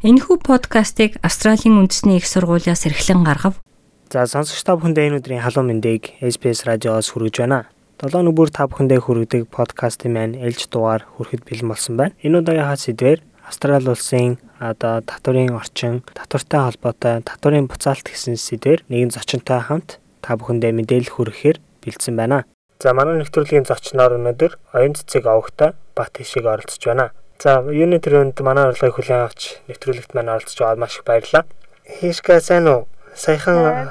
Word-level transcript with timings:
Энэхүү 0.00 0.40
подкастыг 0.40 1.20
Австралийн 1.20 1.76
үндэсний 1.76 2.16
их 2.16 2.24
сургуулиас 2.24 2.88
эрхлэн 2.88 3.20
гаргав. 3.20 3.60
За 4.08 4.24
сонсогч 4.24 4.64
та 4.64 4.72
бүхэндээ 4.72 5.12
энэ 5.12 5.18
өдрийн 5.20 5.44
халуун 5.44 5.68
мэндийг 5.68 6.16
SBS 6.24 6.64
радиоос 6.64 7.12
хүргэж 7.12 7.44
байна. 7.44 7.68
7 8.00 8.24
өнөөр 8.24 8.48
та 8.48 8.64
бүхэндээ 8.64 8.96
хүргэдэг 8.96 9.52
подкастын 9.52 10.16
маань 10.16 10.40
ээлж 10.40 10.72
дугаар 10.72 11.04
хүрэхэд 11.04 11.44
бэлэн 11.44 11.68
болсон 11.68 12.00
байна. 12.00 12.16
Энэ 12.24 12.40
удаагийн 12.40 12.64
хаа 12.64 12.80
сэдвэр 12.80 13.20
Австрали 13.44 13.92
улсын 13.92 14.40
одоо 14.56 15.04
татварын 15.04 15.52
орчин, 15.52 16.00
татвартай 16.16 16.60
холбоотой 16.64 17.20
татварын 17.20 17.68
буцаалт 17.68 18.08
гэсэн 18.08 18.40
сэдвэр 18.40 18.88
нэгэн 18.88 19.12
зочинтой 19.12 19.60
хамт 19.60 20.00
та 20.24 20.32
бүхэндээ 20.40 20.80
мэдээлэл 20.80 21.12
хүргэхээр 21.12 21.60
бэлдсэн 21.84 22.16
байна. 22.16 22.48
За 22.80 22.96
манай 22.96 23.20
нэвтрүүлгийн 23.20 23.68
зочноор 23.68 24.16
өнөөдөр 24.16 24.80
оюун 24.80 24.96
цэцэг 24.96 25.28
овогтой 25.28 25.76
бат 25.92 26.16
хишиг 26.16 26.48
оролцож 26.48 26.80
байна. 26.88 27.12
За 27.40 27.64
юуны 27.64 27.96
төрөнд 28.04 28.36
манай 28.44 28.68
урилгыг 28.68 29.00
хүлээн 29.00 29.24
авч 29.24 29.64
нэвтрүүлэгт 29.64 30.12
маань 30.12 30.28
оролцож 30.28 30.60
байгаад 30.60 30.76
маш 30.76 31.00
их 31.00 31.08
баярлалаа. 31.08 31.48
Хишка 31.88 32.36
сайн 32.36 32.68
уу? 32.68 32.84
Саяхан 33.16 33.88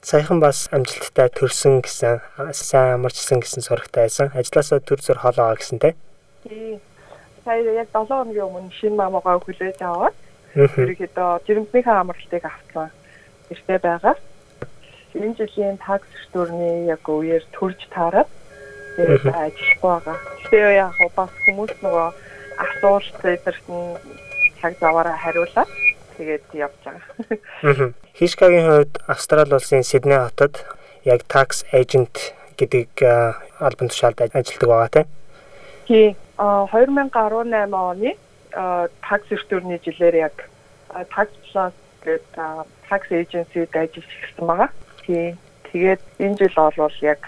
саяхан 0.00 0.40
бас 0.40 0.72
амжилттай 0.72 1.28
төрсөн 1.28 1.84
гэсэн 1.84 2.24
сайн 2.56 2.96
амарчсан 2.96 3.44
гэсэн 3.44 3.60
сурагтай 3.60 4.08
байсан. 4.08 4.32
Ажлаасаа 4.32 4.80
төр 4.80 4.96
зөр 4.96 5.20
хол 5.20 5.36
байгаа 5.36 5.60
гэсэнтэй. 5.60 5.92
Тий. 6.48 6.80
Сая 7.44 7.60
яг 7.68 7.92
7 7.92 8.08
хоногийн 8.08 8.48
өмнө 8.48 8.72
шинэ 8.80 8.96
мамаагаа 8.96 9.44
хүлээж 9.44 9.84
аваад 9.84 10.16
ерөөхдөө 10.56 11.44
жирэмснийхээ 11.44 11.96
амралтыг 12.00 12.44
авсан. 12.48 12.88
Эртээ 13.52 13.78
байгаа. 13.84 14.16
Энэ 15.12 15.36
жилийн 15.36 15.76
такс 15.76 16.08
штурны 16.24 16.88
яг 16.88 17.04
үеэр 17.04 17.44
төрж 17.52 17.92
таараад 17.92 18.32
тэгээд 18.96 19.28
ажиллахгүй 19.28 19.90
байгаа. 20.00 20.16
Тэгээ 20.48 20.72
яг 20.80 20.96
бас 21.12 21.32
хүмүүс 21.44 21.76
нөгөө 21.84 22.08
асуулт 22.58 23.18
эдэрт 23.24 23.66
нь 23.68 23.98
цаг 24.60 24.78
заваараа 24.80 25.16
хариулаад 25.16 25.70
тэгээд 26.16 26.44
явж 26.54 26.78
байгаа. 26.84 27.92
Хишкагийн 28.18 28.66
хувьд 28.66 28.94
Австрали 29.06 29.54
улсын 29.54 29.82
Сидней 29.82 30.18
хотод 30.18 30.64
яг 31.04 31.26
tax 31.28 31.64
agent 31.72 32.34
гэдэг 32.56 32.88
албан 33.60 33.88
тушаалд 33.88 34.20
ажилладаг 34.20 34.68
байгаа 34.68 34.88
тийм. 34.88 35.06
Тий. 35.86 36.16
А 36.38 36.66
2018 36.72 37.74
оны 37.74 38.16
tax 39.02 39.22
эртүрний 39.30 39.80
жилээр 39.84 40.14
яг 40.14 40.48
tax 41.10 41.28
plus 41.50 41.74
гэдэг 42.02 42.22
tax 42.88 43.02
agency-д 43.10 43.74
ажиллаж 43.74 44.08
эхэлсэн 44.08 44.46
байгаа. 44.46 44.70
Тий. 45.02 45.36
Тэгээд 45.72 46.00
энэ 46.18 46.36
жил 46.38 46.54
бол 46.54 46.98
яг 47.02 47.20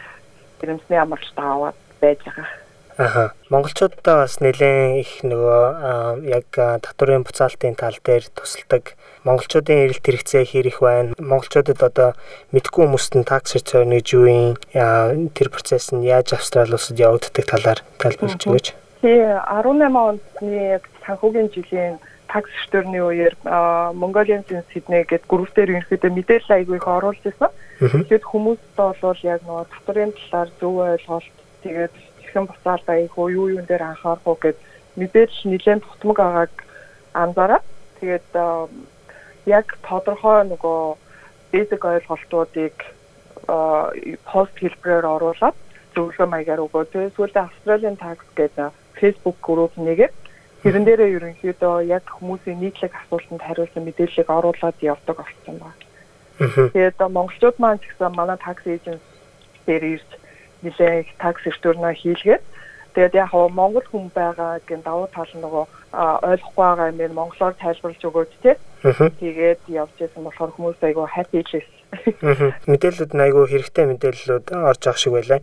гэрэмсний 0.60 0.98
амралт 0.98 1.36
аваад 1.36 1.76
байж 2.00 2.22
байгаа. 2.24 2.48
Аха. 2.96 3.34
Монголчуудаа 3.52 4.24
бас 4.24 4.40
нэлээд 4.40 5.04
их 5.04 5.10
нөгөө 5.20 6.24
яг 6.32 6.48
татварын 6.56 7.28
буцаалтын 7.28 7.76
тал 7.76 7.92
дээр 8.00 8.24
тусалдаг 8.32 8.96
монголчуудын 9.28 9.84
эрэлт 9.84 10.00
хэрэгцээ 10.00 10.44
хэрэг 10.48 10.80
байна. 10.80 11.12
Монголчуудад 11.20 11.76
одоо 11.84 12.16
мэдгүй 12.56 12.88
хүмүүст 12.88 13.20
нь 13.20 13.28
такс 13.28 13.52
рецепт 13.52 13.92
гэж 13.92 14.06
юу 14.16 14.26
юм 14.26 15.28
тэр 15.36 15.52
процесс 15.52 15.92
нь 15.92 16.08
яаж 16.08 16.32
Австрали 16.32 16.72
улсад 16.72 16.96
явагддаг 16.96 17.44
талаар 17.44 17.84
тайлбарлаж 18.00 18.42
өгөөч. 18.48 18.66
Тий 19.04 19.20
18 19.28 19.92
оны 19.92 20.18
яг 20.56 20.88
санхүүгийн 21.04 21.52
жилийн 21.52 22.00
такс 22.32 22.50
штөрний 22.64 23.04
үеэр 23.04 23.36
Mongolian 23.92 24.40
Sydney 24.48 25.04
гэдэг 25.04 25.28
групп 25.28 25.52
дээр 25.52 25.84
ерөнхийдөө 25.84 26.10
мэдээлэл 26.16 26.56
айгүй 26.64 26.76
их 26.80 26.88
оруулж 26.88 27.22
ирсэн. 27.28 27.52
Тэгээд 27.76 28.24
хүмүүст 28.24 28.66
бол 28.76 29.20
яг 29.20 29.40
нөгөө 29.44 29.68
татварын 29.68 30.12
талаар 30.16 30.48
зөв 30.58 30.74
ойлголт 30.80 31.36
тэгээд 31.60 31.94
хэрхэн 32.36 32.46
буцаалаа 32.52 32.98
их 33.00 33.18
уу 33.18 33.28
юу 33.28 33.48
юун 33.48 33.64
дээр 33.64 33.82
анхаарах 33.82 34.26
уу 34.26 34.36
гэд 34.36 34.56
мэдээж 34.96 35.32
нэлээд 35.48 35.80
тутмаг 35.80 36.16
байгааг 36.20 36.52
анзаараад 37.14 37.64
тэгээд 38.00 38.28
яг 39.46 39.66
тодорхой 39.88 40.44
нөгөө 40.44 40.96
basic 41.52 41.80
ойлголтуудыг 41.80 42.76
пост 44.28 44.54
хэлбэрээр 44.60 45.06
оруулаад 45.16 45.56
зөвлөгөө 45.94 46.28
маягаар 46.28 46.64
өгөө. 46.68 46.84
Тэгээд 46.92 47.16
сүүлдээ 47.16 47.48
Australian 47.48 47.96
Tax 47.96 48.20
гэдэг 48.36 48.72
Facebook 49.00 49.36
групп 49.40 49.72
нэгээд 49.80 50.14
тэрэн 50.60 50.84
дээрээ 50.84 51.16
ерөнхийдөө 51.16 51.88
яг 51.88 52.04
хүмүүсийн 52.20 52.60
нийтлэг 52.60 52.92
асуултанд 53.00 53.40
хариулсан 53.40 53.80
мэдээллийг 53.84 54.28
оруулаад 54.28 54.76
явдаг 54.84 55.16
болсон 55.16 55.56
байна. 55.56 55.80
Тэгээд 56.76 57.00
монголчууд 57.00 57.56
маань 57.56 57.80
ч 57.80 57.88
гэсэн 57.88 58.12
манай 58.12 58.36
такс 58.36 58.64
эйженс 58.68 59.00
дээр 59.64 59.84
ирж 59.96 60.10
нэлээд 60.62 61.06
такс 61.18 61.42
эртүрнөө 61.50 61.92
хийлгээд. 62.00 62.44
Тэгээд 62.94 63.14
яг 63.14 63.32
монгол 63.32 63.86
хүн 63.92 64.08
байгаа 64.14 64.60
гэн 64.68 64.80
давуу 64.80 65.08
тал 65.12 65.28
нь 65.28 65.44
нөгөө 65.44 65.64
ойлгохгүй 65.92 66.64
байгаа 66.64 66.90
юм 66.92 66.98
байна 67.00 67.18
монголоор 67.20 67.54
тайлбарлаж 67.60 68.02
өгөөч 68.08 68.32
те. 68.40 68.56
Тэгээд 69.20 69.60
явж 69.68 69.96
исэн 70.00 70.24
болохоор 70.24 70.56
хүмүүс 70.56 70.80
айгүй 70.80 71.04
happy 71.04 71.44
л 71.44 71.76
мэдээлэлүүд 72.66 73.12
нь 73.14 73.24
айгүй 73.24 73.44
хэрэгтэй 73.48 73.84
мэдээллүүд 73.88 74.46
орж 74.68 74.82
авах 74.86 75.00
шиг 75.00 75.12
байлаа. 75.14 75.40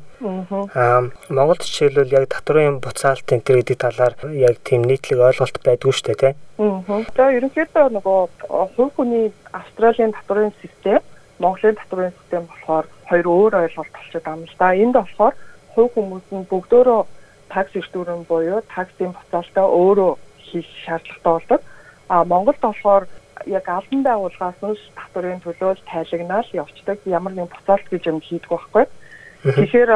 Аа 0.75 1.01
Монголд 1.29 1.63
жишээлбэл 1.63 2.15
яг 2.19 2.25
татварын 2.29 2.77
буцаалт 2.83 3.27
энэ 3.31 3.45
төр 3.45 3.57
гэдэг 3.63 3.77
талаар 3.79 4.13
яг 4.33 4.55
тийм 4.67 4.81
нийтлэг 4.83 5.19
ойлголт 5.23 5.57
байдгүй 5.63 5.91
шүү 5.93 6.05
дээ 6.07 6.21
тий. 6.21 6.33
За 7.15 7.23
ерөнхийдөө 7.37 7.85
нөгөө 7.95 8.19
хувь 8.75 8.93
хүний 8.95 9.31
Австралийн 9.55 10.13
татварын 10.13 10.53
систем 10.61 10.99
Монголын 11.39 11.79
татварын 11.79 12.13
систем 12.19 12.43
болохоор 12.51 12.85
хоёр 13.13 13.27
өөр 13.29 13.53
ойлголт 13.61 13.91
болчиход 13.93 14.25
байгаа 14.25 14.41
юм 14.41 14.49
л 14.49 14.57
да. 14.57 14.73
Энд 14.73 14.95
болохоор 14.97 15.35
хувь 15.77 15.93
хүмүүс 15.93 16.27
нь 16.33 16.49
бүгдөө 16.49 17.05
такс 17.53 17.73
эртүүрэн 17.77 18.25
буюу 18.25 18.61
таксийн 18.75 19.13
буцаалтаа 19.13 19.67
өөрөө 19.69 20.11
хийх 20.41 20.69
шаардлагатай 20.85 21.33
болдог. 21.33 21.61
А 22.09 22.25
Монголд 22.25 22.59
болохоор 22.61 23.05
яг 23.45 23.65
албан 23.69 24.01
байгууллагаас 24.03 24.59
нь 24.65 24.77
татварын 24.97 25.41
төлөөл 25.45 25.81
тайлагнаал 25.85 26.49
явцдаг 26.53 26.97
ямар 27.05 27.33
нэгэн 27.33 27.53
буцаалт 27.53 27.87
гэж 27.89 28.03
юм 28.09 28.19
хийдэг 28.25 28.49
байхгүй. 28.49 28.85
Тэгэхээр 29.43 29.91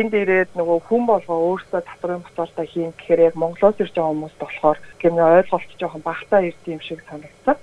энд 0.00 0.12
ирээд 0.20 0.50
нөгөө 0.58 0.78
хүн 0.88 1.02
болгоо 1.06 1.38
өөрсдөө 1.48 1.82
татварын 1.86 2.24
буцаалтаа 2.26 2.66
хийн 2.66 2.92
гэхээр 2.98 3.20
яг 3.28 3.34
Монголоос 3.36 3.78
ирж 3.78 3.94
байгаа 3.94 4.12
хүмүүст 4.12 4.38
болохоор 4.40 4.78
гэмээ 5.00 5.26
ойлголт 5.38 5.70
жоохон 5.78 6.02
багтаа 6.02 6.40
ирд 6.48 6.62
юм 6.66 6.80
шиг 6.80 7.00
санагдсан. 7.06 7.56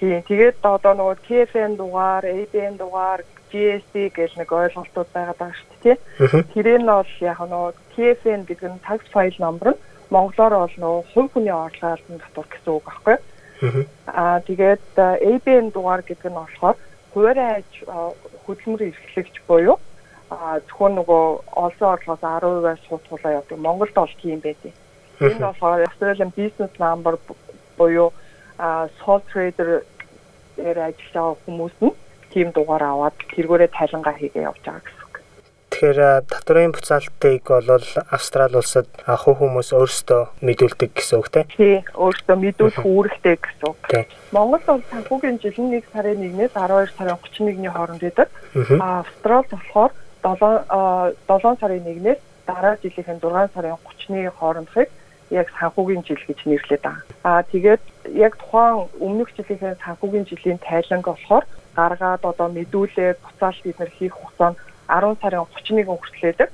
Тийм. 0.00 0.20
Тэгээд 0.28 0.60
одоо 0.60 0.92
нөгөө 0.92 1.16
TFN 1.24 1.72
дугаар, 1.80 2.24
ABN 2.24 2.76
дугаар, 2.76 3.24
GST 3.50 3.94
гэл 4.16 4.34
нэг 4.36 4.50
ойлголтууд 4.52 5.10
байгаа 5.14 5.50
шүү 5.54 5.76
дээ. 5.82 5.96
Тэр 6.52 6.66
нь 6.78 6.86
бол 6.86 7.12
яг 7.20 7.38
нөгөө 7.40 7.72
TFN 7.94 8.42
гэдэг 8.46 8.70
нь 8.70 8.84
tax 8.86 9.00
file 9.14 9.38
number 9.38 9.72
нь 9.74 9.80
монголоор 10.10 10.54
бол 10.66 10.76
нөгөө 10.78 11.02
хувь 11.12 11.30
хүний 11.32 11.54
орлогын 11.54 11.94
албан 11.94 12.20
татвар 12.22 12.48
гэсэн 12.50 12.72
үг 12.72 12.84
байхгүй. 12.86 13.16
Аа 14.06 14.38
тэгээд 14.46 14.86
ABN 14.96 15.66
дугаар 15.74 16.02
гэдэг 16.06 16.30
нь 16.30 16.38
болохоор 16.38 16.76
хуваарай 17.12 17.50
аж 17.62 17.70
хөдөлмөр 18.46 18.82
эрхлэгч 18.86 19.34
буюу 19.48 19.78
а 20.30 20.58
зөвхөн 20.66 20.98
нөгөө 20.98 21.24
олсон 21.54 21.88
орлогоос 21.94 22.22
10%-аас 22.22 22.80
суудгуулаа 22.88 23.32
явдаг. 23.38 23.58
Монголд 23.58 23.94
бол 23.94 24.14
тийм 24.22 24.40
байдیں۔ 24.42 24.74
Энэ 25.20 25.38
болохоор 25.38 25.86
Australian 25.86 26.30
Business 26.34 26.74
Number 26.78 27.14
буюу 27.78 28.12
а 28.58 28.88
sole 28.98 29.22
trader 29.30 29.82
дээр 30.56 30.78
ажиллаж 30.88 31.12
байгаа 31.14 31.36
хүмүүс 31.46 31.76
нь 31.82 31.94
тийм 32.32 32.50
дугаар 32.52 32.84
аваад 32.84 33.16
тэргүүрээ 33.34 33.70
тайлангаа 33.72 34.14
хийгээ 34.16 34.46
явж 34.48 34.62
байгаа 34.64 34.82
гэсэн. 34.84 35.06
Тэгэхээр 35.76 36.24
татварын 36.30 36.72
буцаалтыг 36.72 37.44
бол 37.44 37.84
Австрали 38.08 38.56
улсад 38.56 38.88
хувь 39.04 39.44
хүмүүс 39.44 39.76
өөрсдөө 39.76 40.22
мэдүүлдэг 40.40 40.90
гэсэн 40.96 41.20
үг 41.20 41.28
тийм. 41.28 41.46
Тий, 41.52 41.76
өөрсдөө 41.92 42.36
мэдүүлэх 42.38 42.80
үүрэгтэй 42.80 43.36
гэсэн 43.36 43.66
үг. 43.68 44.08
Монгол 44.32 44.80
улс 44.80 44.88
санхүүгийн 44.88 45.36
жилийн 45.36 45.76
1 45.76 45.92
сарын 45.92 46.22
1-ээс 46.22 46.54
12 46.56 46.96
сарын 46.96 47.18
31-ний 47.20 47.68
хооронд. 47.68 48.02
А 48.80 49.04
Австрали 49.04 49.52
болохоор 49.52 49.92
7 50.24 51.18
7 51.28 51.60
сарын 51.60 51.84
1-ээс 51.84 52.20
дараа 52.46 52.74
жилийнхэн 52.80 53.20
6 53.20 53.52
сарын 53.52 53.76
30-ны 53.84 54.30
хоорондыг 54.38 54.88
яг 55.30 55.50
санхүүгийн 55.58 56.06
жил 56.06 56.22
гэж 56.24 56.40
нэрлэдэг. 56.46 56.94
Аа 57.26 57.42
тэгээд 57.42 57.82
яг 58.14 58.36
тухайн 58.36 58.88
өмнөх 59.00 59.30
жилийнхээ 59.36 59.74
санхүүгийн 59.84 60.26
жилийн 60.30 60.58
тайланг 60.58 61.06
болохоор 61.06 61.44
гаргаад 61.76 62.22
одоо 62.24 62.48
мэдүүлээд 62.48 63.18
буцаалт 63.24 63.62
бид 63.64 63.78
нар 63.78 63.92
хийх 63.98 64.14
хугацаа 64.16 64.50
нь 64.50 64.58
10 64.88 65.20
сарын 65.20 65.44
31 65.44 65.86
хүртэл 65.86 66.22
байдаг. 66.22 66.50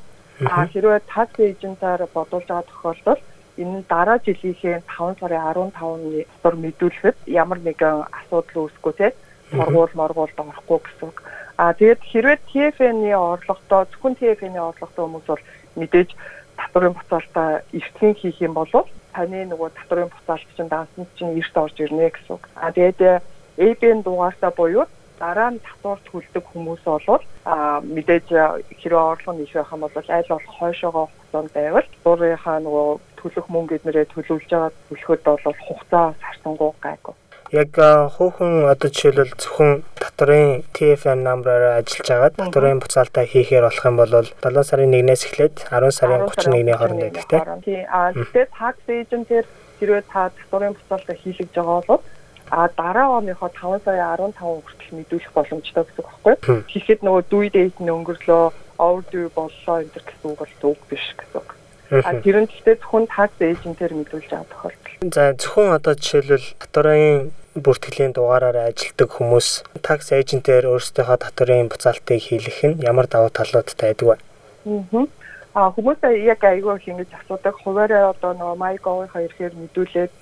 Аа 0.48 0.66
хэрвээ 0.72 1.00
такс 1.06 1.38
эйжентаар 1.38 2.02
бодуулж 2.14 2.46
байгаа 2.48 2.70
тохиолдолд 2.70 3.22
энэ 3.62 3.84
дараа 3.92 4.18
жилийнхээ 4.26 4.82
5 4.88 5.20
сарын 5.20 5.70
15-ны 5.72 6.24
дотор 6.30 6.54
мэдүүлэхэд 6.64 7.16
ямар 7.42 7.58
нэгэн 7.60 8.08
асуудал 8.18 8.66
үүсэхгүй 8.66 8.94
те 8.98 9.08
сургууль 9.50 9.94
моргуулд 9.94 10.36
орохгүй 10.38 10.78
гэсэн. 10.82 11.10
Аа 11.60 11.72
тэгээд 11.76 12.00
хэрвээ 12.10 12.38
TFN-ийн 12.48 13.20
орлоготой 13.20 13.84
зөвхөн 13.92 14.16
TFN-ийн 14.16 14.68
орлоготой 14.72 15.04
хүмүүс 15.04 15.26
бол 15.28 15.44
мэдээж 15.76 16.10
татварын 16.62 16.94
буцаалтаа 16.96 17.62
эртхэн 17.74 18.14
хийх 18.14 18.38
юм 18.40 18.54
бол 18.54 18.70
таны 19.12 19.44
нөгөө 19.50 19.68
татварын 19.76 20.10
буцаалт 20.14 20.48
чинь 20.56 20.72
дансан 20.72 21.06
чинь 21.18 21.36
эрт 21.40 21.56
орж 21.56 21.76
ирнэ 21.82 22.10
гэсэн 22.10 22.32
үг. 22.36 22.48
А 22.56 22.72
тэгээд 22.72 23.00
ABN 23.58 24.00
дугаартаа 24.02 24.50
буюу 24.56 24.86
дараа 25.18 25.50
нь 25.50 25.60
татвар 25.60 25.98
төлдөг 26.08 26.44
хүмүүс 26.50 26.82
бол 26.86 27.22
мэдээж 27.94 28.26
хэрэг 28.80 28.98
орлого 28.98 29.36
нь 29.36 29.44
их 29.44 29.52
байх 29.54 29.72
юм 29.72 29.80
бол 29.84 29.96
аль 29.96 30.30
болох 30.30 30.52
хойшоогоо 30.58 31.06
хугацаанд 31.10 31.52
байвал 31.54 31.88
дуурийнхаа 32.04 32.58
нөгөө 32.64 32.88
төлөх 33.18 33.46
мөнгө 33.54 33.76
эднэрээ 33.76 34.06
төлөвлөж 34.10 34.50
байгаа 34.50 34.72
төлөхөд 34.88 35.22
бол 35.22 35.58
хугацаа 35.66 36.06
харсангуу 36.24 36.74
гайгүй. 36.82 37.14
Яг 37.52 37.76
хөөхөн 37.76 38.64
одоо 38.72 38.88
жишээлбэл 38.88 39.36
зөвхөн 39.36 39.84
татрын 40.00 40.64
TFN 40.72 41.20
number-аар 41.20 41.84
ажиллаж 41.84 42.08
байгаа 42.08 42.30
татрын 42.32 42.80
буцаалтаа 42.80 43.28
хийхээр 43.28 43.68
болох 43.68 43.84
юм 43.84 43.96
бол 44.00 44.12
7 44.24 44.64
сарын 44.64 44.96
1-ээс 44.96 45.22
эхлээд 45.28 45.56
10 45.68 45.92
сарын 45.92 46.24
31-ний 46.32 46.72
хооронд 46.72 47.04
байдаг 47.04 47.28
тийм. 47.28 47.44
Тийм. 47.60 47.84
А 47.92 48.16
тэгээд 48.16 48.50
tax 48.56 48.76
agent-ээр 48.88 49.46
хэрвээ 49.76 50.04
та 50.08 50.32
татрын 50.32 50.72
буцаалтаа 50.80 51.16
хийлгэж 51.20 51.50
байгаа 51.52 51.80
бол 51.92 52.00
а 52.48 52.68
дараа 52.72 53.20
оныхоо 53.20 53.52
5 53.52 53.84
сая 53.84 54.16
15 54.16 54.32
хүртэл 54.40 54.96
мэдүүлэх 54.96 55.32
боломжтой 55.36 55.84
гэсэн 55.84 56.00
үг 56.00 56.08
байхгүй. 56.08 56.64
Тэгэхэд 56.72 57.00
нөгөө 57.04 57.22
due 57.28 57.48
date 57.52 57.80
нь 57.80 57.92
өнгөрлөө, 57.92 58.44
overdue 58.80 59.28
боллоо 59.36 59.76
энэ 59.84 59.92
гэсэн 59.92 60.24
үг 60.24 60.40
бол 60.40 60.54
зүг 60.60 60.80
биш 60.88 61.04
гэсэн 61.20 61.36
үг. 61.40 61.48
А 62.00 62.16
тэр 62.16 62.36
нь 62.40 62.48
гэхдээ 62.48 62.80
зөвхөн 62.80 63.08
tax 63.12 63.36
agent-ээр 63.40 63.92
мэдүүлж 63.92 64.28
байгаа 64.32 64.48
тохиолдол. 64.48 65.12
За 65.16 65.32
зөвхөн 65.36 65.76
одоо 65.76 65.94
жишээлбэл 65.96 66.48
татварын 66.60 67.32
бүртгэлийн 67.52 68.16
дугаараар 68.16 68.72
ажилладаг 68.72 69.12
хүмүүс 69.12 69.48
tax 69.84 70.08
agent-ээр 70.08 70.72
өөрсдийнхөө 70.72 71.18
татварын 71.20 71.68
буцаалтыг 71.68 72.16
хийлгэх 72.24 72.60
нь 72.64 72.80
ямар 72.80 73.04
давуу 73.12 73.28
талуудтай 73.28 73.92
байдаг 73.92 74.08
вэ? 74.64 75.04
Аа 75.52 75.68
хүмүүсээ 75.76 76.32
яг 76.32 76.40
айгүй 76.40 76.80
их 76.80 76.88
ингэж 76.88 77.10
асуудаг. 77.12 77.60
Хуваараа 77.60 78.16
одоо 78.16 78.32
нөгөө 78.32 78.56
MyGo-ийнхаа 78.56 79.22
ихээр 79.28 79.52
мэдүүлээд 79.52 80.12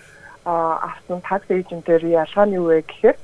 авсан 0.43 1.21
tax 1.23 1.47
agent-ээр 1.55 2.03
ялгаа 2.19 2.47
нь 2.50 2.59
юу 2.59 2.67
вэ 2.75 2.82
гэхээр 2.82 3.17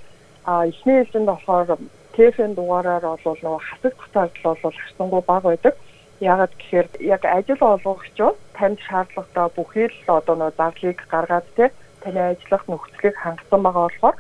а 0.47 0.70
эхний 0.70 1.03
хэлэнд 1.03 1.26
болохоор 1.26 1.69
TFN 2.14 2.55
дугаараар 2.55 3.19
бол 3.26 3.41
нөгөө 3.43 3.62
хасаг 3.67 3.94
цацаардл 4.14 4.62
бол 4.62 4.79
харсангуй 4.79 5.23
бага 5.26 5.50
байдаг. 5.50 5.75
Яагаад 6.23 6.55
гэхээр 6.55 6.88
яг 7.03 7.23
ажил 7.26 7.58
олгогчид 7.58 8.38
танд 8.55 8.79
шаардлагатай 8.87 9.49
бүхий 9.58 9.91
л 9.91 10.14
одоо 10.14 10.35
нөгөө 10.38 10.55
зарлыг 10.55 10.99
гаргаад 11.11 11.47
те 11.58 11.75
таны 12.02 12.20
ажиллах 12.20 12.64
нөхцөлийг 12.69 13.16
хангасан 13.19 13.62
байгаа 13.62 13.84
болохоор 13.87 14.16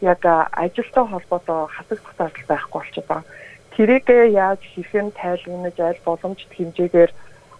яг 0.00 0.22
ажилтай 0.64 1.04
холбоотой 1.08 1.60
хасаг 1.76 1.98
цацаардл 2.04 2.48
байхгүй 2.48 2.80
болчиход 2.80 3.08
байгаа. 3.08 3.24
Тэрийг 3.74 4.06
яаж 4.08 4.60
хэрхэн 4.72 5.08
тайлгнаж 5.18 5.76
аль 5.80 6.04
боломжит 6.04 6.52
хэмжээгээр 6.54 7.12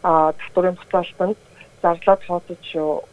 татварын 0.05 0.77
буцаалтанд 0.79 1.39
зарлаад 1.83 2.23
хооцож 2.25 2.65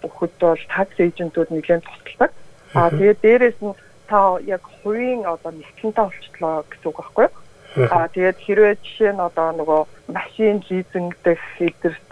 өгөхөд 0.05 0.33
бол 0.39 0.63
такс 0.75 0.97
эйжентүүд 0.99 1.49
нэлээд 1.51 1.83
тусалдаг. 1.87 2.31
Аа 2.75 2.89
тэгээд 2.89 3.19
дээрэс 3.23 3.59
нь 3.63 3.73
та 4.07 4.39
яг 4.45 4.63
хувийн 4.83 5.25
одоо 5.33 5.51
нэгтлэнтэй 5.55 6.05
болчихлоо 6.07 6.55
гэсэн 6.69 6.87
үг 6.87 6.97
байхгүй 6.99 7.25
юу? 7.27 7.87
Аа 7.95 8.07
тэгээд 8.13 8.37
хэрвээ 8.43 8.75
жишээ 8.83 9.11
нь 9.15 9.25
одоо 9.27 9.49
нөгөө 9.59 9.81
машин 10.11 10.59
лизингдэх 10.67 11.43
эдэрт 11.67 12.09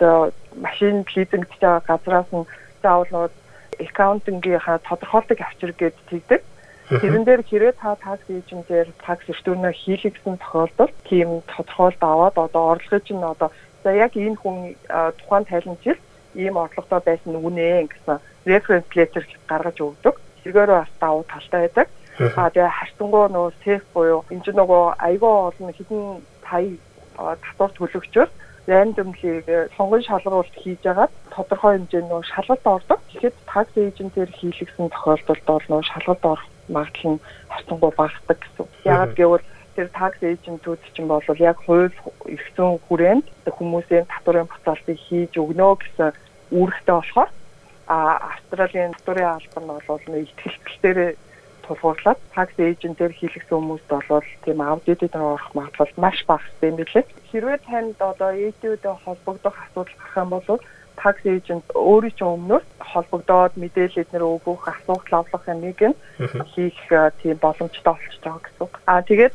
машин 0.65 1.03
лизингдэж 1.15 1.59
байгаа 1.59 1.83
газраас 1.87 2.29
нь 2.31 2.49
заавал 2.83 3.31
аккаунтингийнхаа 3.79 4.77
тодорхойлтыг 4.83 5.39
авчир 5.41 5.71
гэд 5.73 5.95
тэгдэг. 6.09 6.41
Тэрэн 6.89 7.23
дээр 7.23 7.41
хэрвээ 7.45 7.73
та 7.77 7.95
такс 7.95 8.25
эйжентээр 8.29 8.89
такс 9.05 9.25
эртүүрнээ 9.29 9.73
хийлгэсэн 9.77 10.41
тохиолдолд 10.41 10.95
тийм 11.05 11.45
тодорхойлт 11.45 12.01
аваад 12.01 12.35
одоо 12.37 12.63
орлогыг 12.73 13.05
нь 13.13 13.23
одоо 13.23 13.49
за 13.83 13.93
яг 13.93 14.17
энэ 14.17 14.41
хүн 14.41 14.73
тухайн 15.21 15.45
тайланчил 15.45 15.99
ийм 16.33 16.57
орлоготой 16.57 17.01
байсан 17.05 17.37
үнэ 17.37 17.87
гэсэн 17.93 18.17
reference 18.49 18.89
letter 18.97 19.23
гаргаж 19.47 19.77
өгдөг. 19.77 20.15
Тэргээр 20.43 20.71
бас 20.81 20.91
давуу 20.99 21.23
талтай 21.29 21.69
байдаг. 21.69 21.87
А 22.19 22.49
тэгээ 22.49 22.77
харьцангуй 22.77 23.25
нөгөө 23.31 23.53
сейф 23.63 23.83
буюу 23.93 24.25
энэ 24.33 24.43
ч 24.43 24.47
нөгөө 24.51 24.83
айгүй 24.97 25.33
олон 25.47 25.71
хэдэн 25.77 26.03
сая 26.43 26.67
татвар 27.15 27.71
төлөгчөөр 27.77 28.29
randomly 28.69 29.33
сонгон 29.75 30.01
шалгаруулалт 30.05 30.55
хийж 30.61 30.83
агаад 30.85 31.13
тодорхой 31.33 31.73
хэмжээний 31.75 32.09
нөгөө 32.09 32.31
шалгалт 32.33 32.65
ордог. 32.75 32.99
Тэгэхэд 33.09 33.35
tax 33.51 33.67
agent-ээр 33.75 34.31
хийлгсэн 34.37 34.87
тохиолдолд 34.93 35.43
бол 35.49 35.65
нөгөө 35.69 35.85
шалгалт 35.91 36.23
орох 36.31 36.45
магадлал 36.69 37.13
нь 37.17 37.23
харьцангуй 37.49 37.91
багасдаг 37.97 38.37
гэсэн. 38.37 38.67
Яагаад 38.85 39.13
гэвэл 39.17 39.45
тэр 39.75 39.87
tax 39.99 40.13
agent-үүд 40.21 40.81
чинь 40.93 41.09
бол 41.09 41.23
яг 41.39 41.57
хууль 41.65 41.89
эрх 41.89 42.47
зүйн 42.55 42.77
хүрээнд 42.85 43.25
хүмүүсийн 43.57 44.05
татварын 44.05 44.49
буцаалтыг 44.51 44.97
хийж 45.07 45.33
өгнө 45.41 45.67
гэсэн 45.81 46.13
үүрэгтэй 46.53 46.95
болохоор 46.95 47.29
а 47.89 47.97
Австралийн 48.37 48.93
татварын 48.93 49.41
албан 49.41 49.63
нь 49.65 49.87
бол 49.89 50.05
нэг 50.13 50.29
ихтгэлтээр 50.29 51.17
тулгуурлаад 51.69 52.19
такс 52.33 52.57
эйжентээр 52.57 53.13
хийлгсэн 53.13 53.53
хүмүүст 53.53 53.89
бол 54.09 54.25
тийм 54.43 54.59
аудитэд 54.65 55.13
орох 55.13 55.53
магадлал 55.53 55.93
маш 56.01 56.25
бага 56.25 56.49
юм 56.65 56.75
билээ. 56.81 57.05
Хэрвээ 57.29 57.57
танд 57.69 58.01
одоо 58.01 58.31
эйдүүдтэй 58.33 58.95
холбогдох 59.05 59.55
асуудал 59.61 59.93
гарах 60.01 60.17
юм 60.17 60.29
бол 60.33 60.59
такс 60.99 61.23
эйжент 61.23 61.65
өөрийн 61.77 62.15
ч 62.17 62.19
өмнөөс 62.25 62.65
холбогдоод 62.91 63.53
мэдээлэл 63.55 64.01
эднэр 64.03 64.23
өгөх 64.25 64.67
асуудал 64.67 65.23
авлах 65.23 65.45
нэг 65.47 65.79
нь 65.79 65.95
хийх 66.51 66.79
тийм 67.21 67.37
боломжтой 67.39 67.93
болчихж 67.93 68.19
байгаа 68.19 68.43
гэсэн. 68.43 68.67
Аа 68.89 69.01
тэгээд 69.07 69.33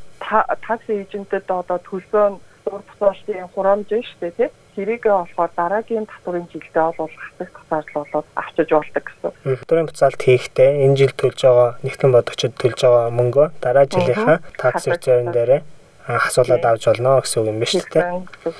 такс 0.66 0.86
эйжентэд 0.90 1.46
одоо 1.48 1.78
төлсөн 1.80 2.42
дур 2.64 2.82
буцаалтын 2.88 3.48
хурамж 3.54 3.88
шүү 3.92 4.20
дээ 4.20 4.32
тий. 4.36 4.50
Тэрийг 4.74 5.04
болохоор 5.06 5.50
дараагийн 5.56 6.06
татварын 6.10 6.48
жилдээ 6.50 6.90
бол 6.98 7.12
хасах 7.14 7.50
тусаарлал 7.54 8.06
болоод 8.10 8.26
авчиж 8.34 8.68
болдог 8.74 9.04
гэсэн. 9.06 9.32
Татварын 9.44 9.86
буцаалт 9.86 10.22
хийхдээ 10.22 10.70
энэ 10.84 10.96
жил 10.98 11.14
төлж 11.14 11.40
байгаа 11.44 11.70
нэгэн 11.86 12.10
бодогчд 12.10 12.54
төлж 12.58 12.80
байгаа 12.82 13.14
мөнгөө 13.14 13.46
дараа 13.62 13.86
жилийнхаа 13.86 14.38
такс 14.58 14.88
резервн 14.90 15.30
дээрээ 15.30 15.62
хасуулаад 16.06 16.64
авч 16.64 16.84
болно 16.90 17.20
гэсэн 17.22 17.38
үг 17.40 17.48
юм 17.48 17.58
байна 17.60 17.70
шүү 17.70 17.88
дээ. 17.92 18.04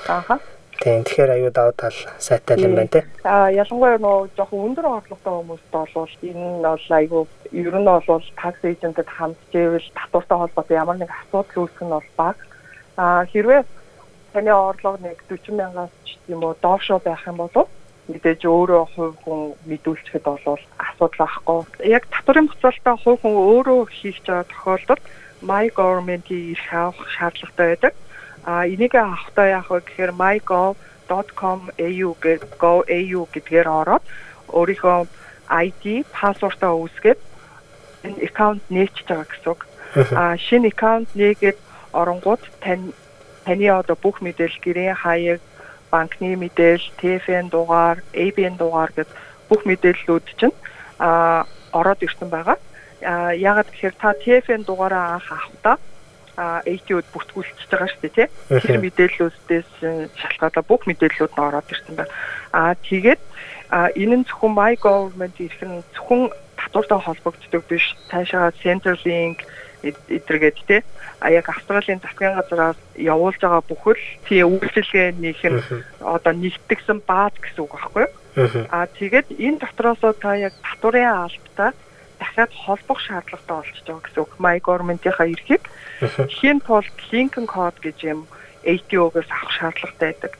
Аа. 0.08 0.38
Тийм 0.80 1.04
тэгэхээр 1.04 1.34
аюу 1.38 1.50
давуу 1.54 1.74
тал 1.76 1.98
сайтай 2.18 2.58
юм 2.58 2.74
байна 2.74 2.90
те. 2.90 3.04
Аа 3.22 3.50
ялангуяа 3.52 3.98
нөө 3.98 4.30
жоохон 4.36 4.64
өндөр 4.74 4.86
орлоготой 4.90 5.34
хүмүүст 5.38 5.68
бол 5.70 6.08
энэ 6.22 6.40
нь 6.40 6.62
бол 6.62 6.86
аюу 6.98 7.26
ер 7.52 7.74
нь 7.78 7.86
бол 7.86 8.24
такс 8.40 8.60
эйжентэд 8.64 9.06
хандчихвэл 9.06 9.88
татвартай 9.94 10.38
холбоотой 10.38 10.76
ямар 10.76 10.96
нэг 10.98 11.10
асуудал 11.10 11.62
үүсэх 11.62 11.82
нь 11.84 11.94
бол 11.94 12.08
баг. 12.18 12.36
Аа 12.96 13.22
хэрвээ 13.30 13.62
таны 14.34 14.50
орлого 14.50 14.98
нэг 14.98 15.22
40 15.30 15.54
мянгаас 15.54 15.94
ч 16.04 16.18
юм 16.26 16.42
уу 16.42 16.58
доошоо 16.58 16.98
байх 16.98 17.22
юм 17.30 17.38
бол 17.38 17.70
мэдээж 18.10 18.40
өөрөө 18.44 18.84
хувь 18.92 19.16
хүн 19.24 19.54
мэдүүлчихэд 19.70 20.24
бол 20.26 20.58
асуудал 20.76 21.20
байхгүй. 21.24 21.88
Яг 21.88 22.04
татварын 22.12 22.50
буцаалтаа 22.50 22.96
хувь 23.00 23.20
хүн 23.22 23.32
өөрөө 23.32 23.80
хийх 23.88 24.18
байгаа 24.26 24.44
тохиолдолд 24.50 25.02
my 25.40 25.70
government-ийн 25.78 26.52
ирэх 26.52 26.68
авах 26.72 27.08
шаардлагатай 27.16 27.66
байдаг. 27.72 27.94
А 28.44 28.66
энийг 28.68 28.94
авахдаа 28.94 29.46
яах 29.48 29.70
вэ 29.70 29.80
гэхээр 29.80 30.12
mygov.com.au 30.20 32.10
гэдэг 32.20 32.50
go.au 32.60 33.20
гэдгээр 33.32 33.68
ороод 33.80 34.04
өөрийнхөө 34.52 34.98
ID, 35.64 36.04
пассвортаа 36.12 36.72
үүсгээд 36.76 37.20
энэ 38.04 38.20
аккаунт 38.28 38.64
нээчихэж 38.68 39.08
байгаа 39.08 39.28
гэсэн 39.32 39.48
үг. 39.52 39.60
А 40.12 40.36
шинэ 40.36 40.68
аккаунт 40.72 41.08
нээгээд 41.16 41.58
оронгууд 41.92 42.42
тань 42.60 42.92
таны 43.44 43.68
одоо 43.70 43.96
бүх 44.00 44.20
мэдээлэл 44.24 44.60
гэрээ 44.64 44.92
хаяг, 44.94 45.40
банкны 45.92 46.36
мэдээлэл, 46.36 46.96
TFN 46.98 47.48
дугаар, 47.52 48.02
ABN 48.12 48.56
дугаар 48.58 48.90
гэд 48.96 49.08
бүх 49.48 49.62
мэдээллүүд 49.68 50.24
чинь 50.40 50.56
а 50.98 51.46
ороод 51.72 52.02
ирсэн 52.02 52.28
байгаа. 52.28 52.58
А 53.04 53.32
ягаад 53.36 53.68
гэхээр 53.70 53.94
та 54.00 54.16
TFN 54.16 54.64
дугаараа 54.64 55.20
анх 55.20 55.28
авахдаа 55.30 55.76
а 56.36 56.62
AT-уд 56.66 57.06
бүртгүүлчихэж 57.14 57.70
байгаа 57.70 57.88
шүү 57.90 58.02
дээ 58.02 58.14
тий. 58.18 58.28
Тэр 58.66 58.78
мэдээллүүдээс 58.82 59.70
шалтгаалаа 60.18 60.64
бүх 60.66 60.82
мэдээллүүд 60.90 61.32
нь 61.34 61.46
ороод 61.46 61.70
ирсэн 61.70 61.94
байна. 61.94 62.10
А 62.50 62.74
тэгээд 62.74 63.22
энэ 63.70 64.16
нь 64.18 64.26
зөвхөн 64.26 64.52
My 64.54 64.74
Government 64.74 65.38
ирэх 65.38 65.62
нь 65.62 65.86
зөвхөн 65.94 66.34
татвартай 66.58 66.98
холбогддог 66.98 67.62
биш. 67.70 67.94
Цаашаа 68.10 68.50
Centerlink 68.62 69.46
эдэргээд 69.84 70.56
тий. 70.66 70.80
А 71.20 71.30
яг 71.30 71.48
Австралийн 71.48 72.00
засгийн 72.00 72.34
газраас 72.34 72.76
явуулж 72.96 73.40
байгаа 73.40 73.62
бүхэл 73.68 74.00
тий 74.28 74.42
үйлчилгээнийх 74.42 75.42
нь 75.44 75.60
одоо 76.00 76.32
нэгтгэсэн 76.32 77.04
бааз 77.04 77.34
гэсэн 77.40 77.60
үг 77.64 77.72
байхгүй 77.76 78.06
а 78.70 78.86
тэгээд 78.90 79.38
энэ 79.38 79.62
дотроос 79.62 80.02
та 80.18 80.34
яг 80.34 80.54
татварын 80.58 81.30
албатай 81.30 81.70
дахиад 82.18 82.50
холбох 82.50 83.00
шаардлагатай 83.00 83.56
болчихж 83.56 83.86
байгаа 83.86 84.02
гэсэн 84.02 84.22
үг. 84.22 84.32
My 84.42 84.58
government-ийнхаа 84.58 85.30
эрхийг. 85.30 85.62
Хийн 86.34 86.58
тулд 86.66 86.90
Lincoln 87.12 87.46
code 87.46 87.78
гэж 87.78 87.98
юм 88.10 88.26
ATO-гоос 88.66 89.28
авах 89.30 89.52
шаардлагатай 89.54 90.08
байдаг. 90.10 90.32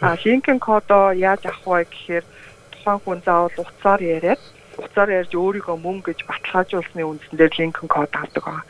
А 0.00 0.16
Lincoln 0.24 0.60
code-оо 0.64 1.12
яаж 1.12 1.44
авах 1.44 1.66
вэ 1.66 1.84
гэхээр 1.92 2.24
тухайн 2.72 3.00
хүн 3.04 3.20
заавал 3.20 3.56
утсаар 3.60 4.00
яриад 4.00 4.40
утсаар 4.78 5.10
ярьж 5.10 5.32
өөрийгөө 5.34 5.76
мөн 5.76 6.00
гэж 6.06 6.24
баталгаажуулсны 6.28 7.02
үндсэн 7.04 7.36
дээр 7.36 7.52
линкэн 7.58 7.88
код 7.88 8.12
авдаг 8.12 8.44
байгаа. 8.44 8.64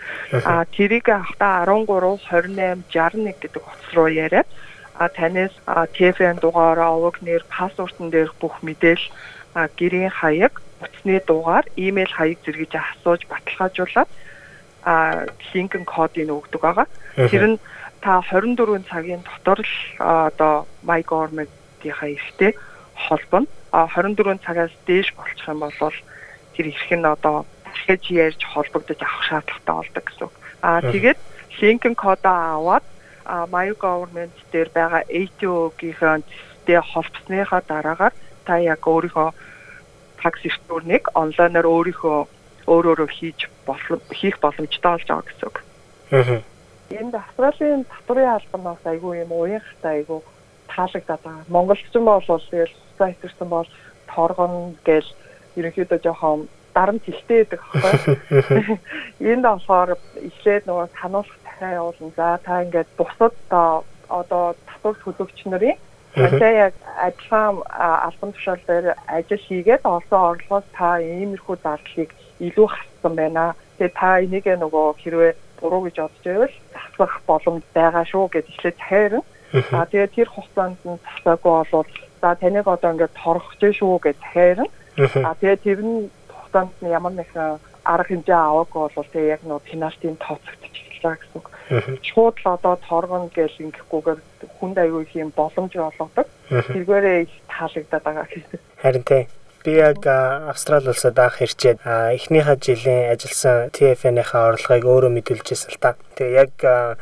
А 0.45 0.65
тэрийг 0.67 1.09
авахта 1.09 1.63
13 1.69 1.87
28 2.31 2.91
61 2.91 3.35
гэдэг 3.41 3.63
утас 3.63 3.91
руу 3.95 4.09
яриад 4.09 4.47
а 4.95 5.09
танаас 5.09 5.53
TFN 5.67 6.41
дугаар, 6.41 6.79
овог 6.79 7.17
нэр, 7.23 7.43
пассвортон 7.49 8.11
дээр 8.11 8.31
бүх 8.41 8.63
мэдээлэл 8.63 9.09
гэрийн 9.77 10.11
хаяг, 10.11 10.61
утасны 10.81 11.21
дугаар, 11.27 11.65
имэйл 11.77 12.13
хаяг 12.13 12.39
зэрэгж 12.45 12.73
асууж 12.77 13.27
баталгаажуулаад 13.27 14.09
а 14.85 15.27
линкэн 15.55 15.85
кодыг 15.85 16.29
өгдөг 16.29 16.61
байгаа. 16.61 16.87
Тэр 17.17 17.57
нь 17.57 17.59
та 18.03 18.21
24 18.21 18.83
цагийн 18.91 19.23
дотор 19.23 19.63
л 19.63 19.75
одоо 19.99 20.67
My 20.83 21.03
Government-ийнхаа 21.03 22.11
эрхтэй 22.11 22.53
холбоно. 22.95 23.47
А 23.73 23.89
24 23.89 24.39
цагаас 24.45 24.73
дээш 24.87 25.15
болчих 25.17 25.49
юм 25.49 25.61
бол 25.61 25.73
тэр 26.55 26.67
эрх 26.69 26.91
нь 26.93 27.05
одоо 27.05 27.47
дахиж 27.65 28.05
ярьж 28.11 28.41
холбогдож 28.45 29.01
авах 29.01 29.23
шаардлагатай 29.29 29.75
болдог 29.75 30.05
гэсэн. 30.05 30.31
Аа 30.63 30.81
тэгээд 30.93 31.19
Lincoln 31.61 31.95
кодоо 31.95 32.39
аваад 32.57 32.85
Mayu 33.53 33.75
government 33.79 34.35
дээр 34.53 34.69
байгаа 34.75 35.03
ATO-гийнхаа 35.09 36.21
зэстэй 36.21 36.81
холбосныхаа 36.81 37.63
дараагаар 37.67 38.15
та 38.47 38.59
яг 38.59 38.83
өөрийнхөө 38.87 39.31
такс 40.21 40.43
эртүрнийг 40.45 41.05
онлайнаар 41.15 41.67
өөрийнхөө 41.67 42.19
өөр 42.67 42.85
өөрөөр 42.91 43.13
хийж 43.19 43.49
болох 43.67 44.03
хийх 44.11 44.39
боломжтой 44.41 44.91
болж 44.93 45.07
байгаа 45.07 45.27
гэсэн 45.27 45.47
үг. 45.49 45.57
Аа. 46.13 46.43
Энд 46.91 47.15
Австралийн 47.15 47.85
татварын 47.89 48.37
албанаас 48.37 48.83
айгүй 48.85 49.23
юм 49.23 49.33
уянхтай 49.33 50.03
айгүй 50.03 50.21
таалагдаад 50.69 51.23
байгаа. 51.23 51.45
Монголчин 51.49 52.05
бол 52.05 52.23
тэгэл 52.23 52.75
хуцаа 53.03 53.15
хэтэрсэн 53.15 53.49
бол 53.49 53.69
торгон 54.07 54.77
гээл 54.87 55.11
ерөнхийдөө 55.59 55.99
жоохон 56.03 56.49
дарамт 56.75 57.05
хилтэй 57.05 57.45
байдаг 57.45 57.61
аахгүй. 57.75 58.79
Энд 59.33 59.45
болохоор 59.45 59.91
эхлээд 60.29 60.65
нөгөө 60.67 60.87
сануулгах 61.01 61.39
дахиад 61.45 61.77
явуулна. 61.83 62.11
За 62.17 62.39
та 62.45 62.63
ингээд 62.63 62.89
бусад 62.97 63.35
одоо 64.09 64.55
татвар 64.69 64.97
төлөгч 65.03 65.39
нарын 65.51 65.77
та 66.15 66.49
яг 66.69 66.75
адилхан 67.07 67.63
албан 68.07 68.33
тушаал 68.33 68.63
дээр 68.67 68.95
ажил 69.09 69.43
хийгээд 69.49 69.83
олсон 69.85 70.21
орлогоос 70.31 70.67
та 70.77 71.01
иймэрхүү 71.01 71.57
зардлыг 71.63 72.11
илүү 72.41 72.69
хассан 72.71 73.13
байна. 73.17 73.55
Тэгээ 73.79 73.99
та 73.99 74.09
энийг 74.23 74.47
нөгөө 74.47 74.87
хэрвээ 75.03 75.33
буруу 75.61 75.83
гэж 75.89 75.97
бодож 75.99 76.25
байвал 76.25 76.55
засах 76.73 77.15
боломж 77.27 77.65
байгаа 77.75 78.05
шүү 78.07 78.25
гэж 78.31 78.45
эхлээд 78.49 78.79
захиарна. 78.79 79.21
А 79.53 79.85
тэгээ 79.85 80.09
тэр 80.17 80.29
хугацаанд 80.33 80.81
нь 80.85 81.01
засаагүй 81.05 81.53
болвол 81.53 81.93
за 82.23 82.35
таныг 82.39 82.67
одоо 82.71 82.95
ингээд 82.95 83.19
торгох 83.19 83.55
гэж 83.59 83.75
шүү 83.83 83.99
гэж 83.99 84.17
захиарна. 84.23 84.67
А 85.27 85.35
тэгээ 85.35 85.59
тэр 85.67 85.81
нь 85.83 86.09
хугацаанд 86.31 86.73
нь 86.81 86.95
ямар 86.95 87.13
нэгэн 87.19 87.59
арга 87.85 88.09
хэмжээ 88.09 88.39
аваагүй 88.39 88.81
бол 88.95 89.13
тэгээ 89.13 89.35
яг 89.35 89.43
нөгөө 89.43 89.67
пенальтийн 89.67 90.17
байгаа 91.03 91.19
гэсэн 91.19 91.39
үг. 91.43 91.49
Шууд 92.03 92.37
л 92.39 92.55
одоо 92.55 92.75
торгоно 92.89 93.29
гэж 93.35 93.59
ингэхгүйгээр 93.59 94.21
хүнд 94.59 94.77
аюу 94.79 95.03
их 95.03 95.13
юм 95.19 95.33
боломж 95.35 95.75
олгодог. 95.75 96.27
Тэргээрээ 96.49 97.19
их 97.27 97.35
таалагдаад 97.51 98.05
байгаа 98.07 98.27
гэсэн. 98.31 98.59
Харин 98.83 99.03
тийм 99.03 99.27
Би 99.65 99.77
яг 99.79 100.07
Австрали 100.07 100.89
улсад 100.91 101.19
анх 101.23 101.39
ирчээд 101.39 101.79
эхнийхээ 101.87 102.57
жилийн 102.59 103.15
ажилласан 103.15 103.71
TFN-ийнхаа 103.71 104.51
орлогыг 104.51 104.83
өөрөө 104.91 105.11
мэдүүлжсэн 105.15 105.71
л 105.71 105.79
та. 105.79 105.95
Тэгээ 106.19 106.35
яг 106.35 106.53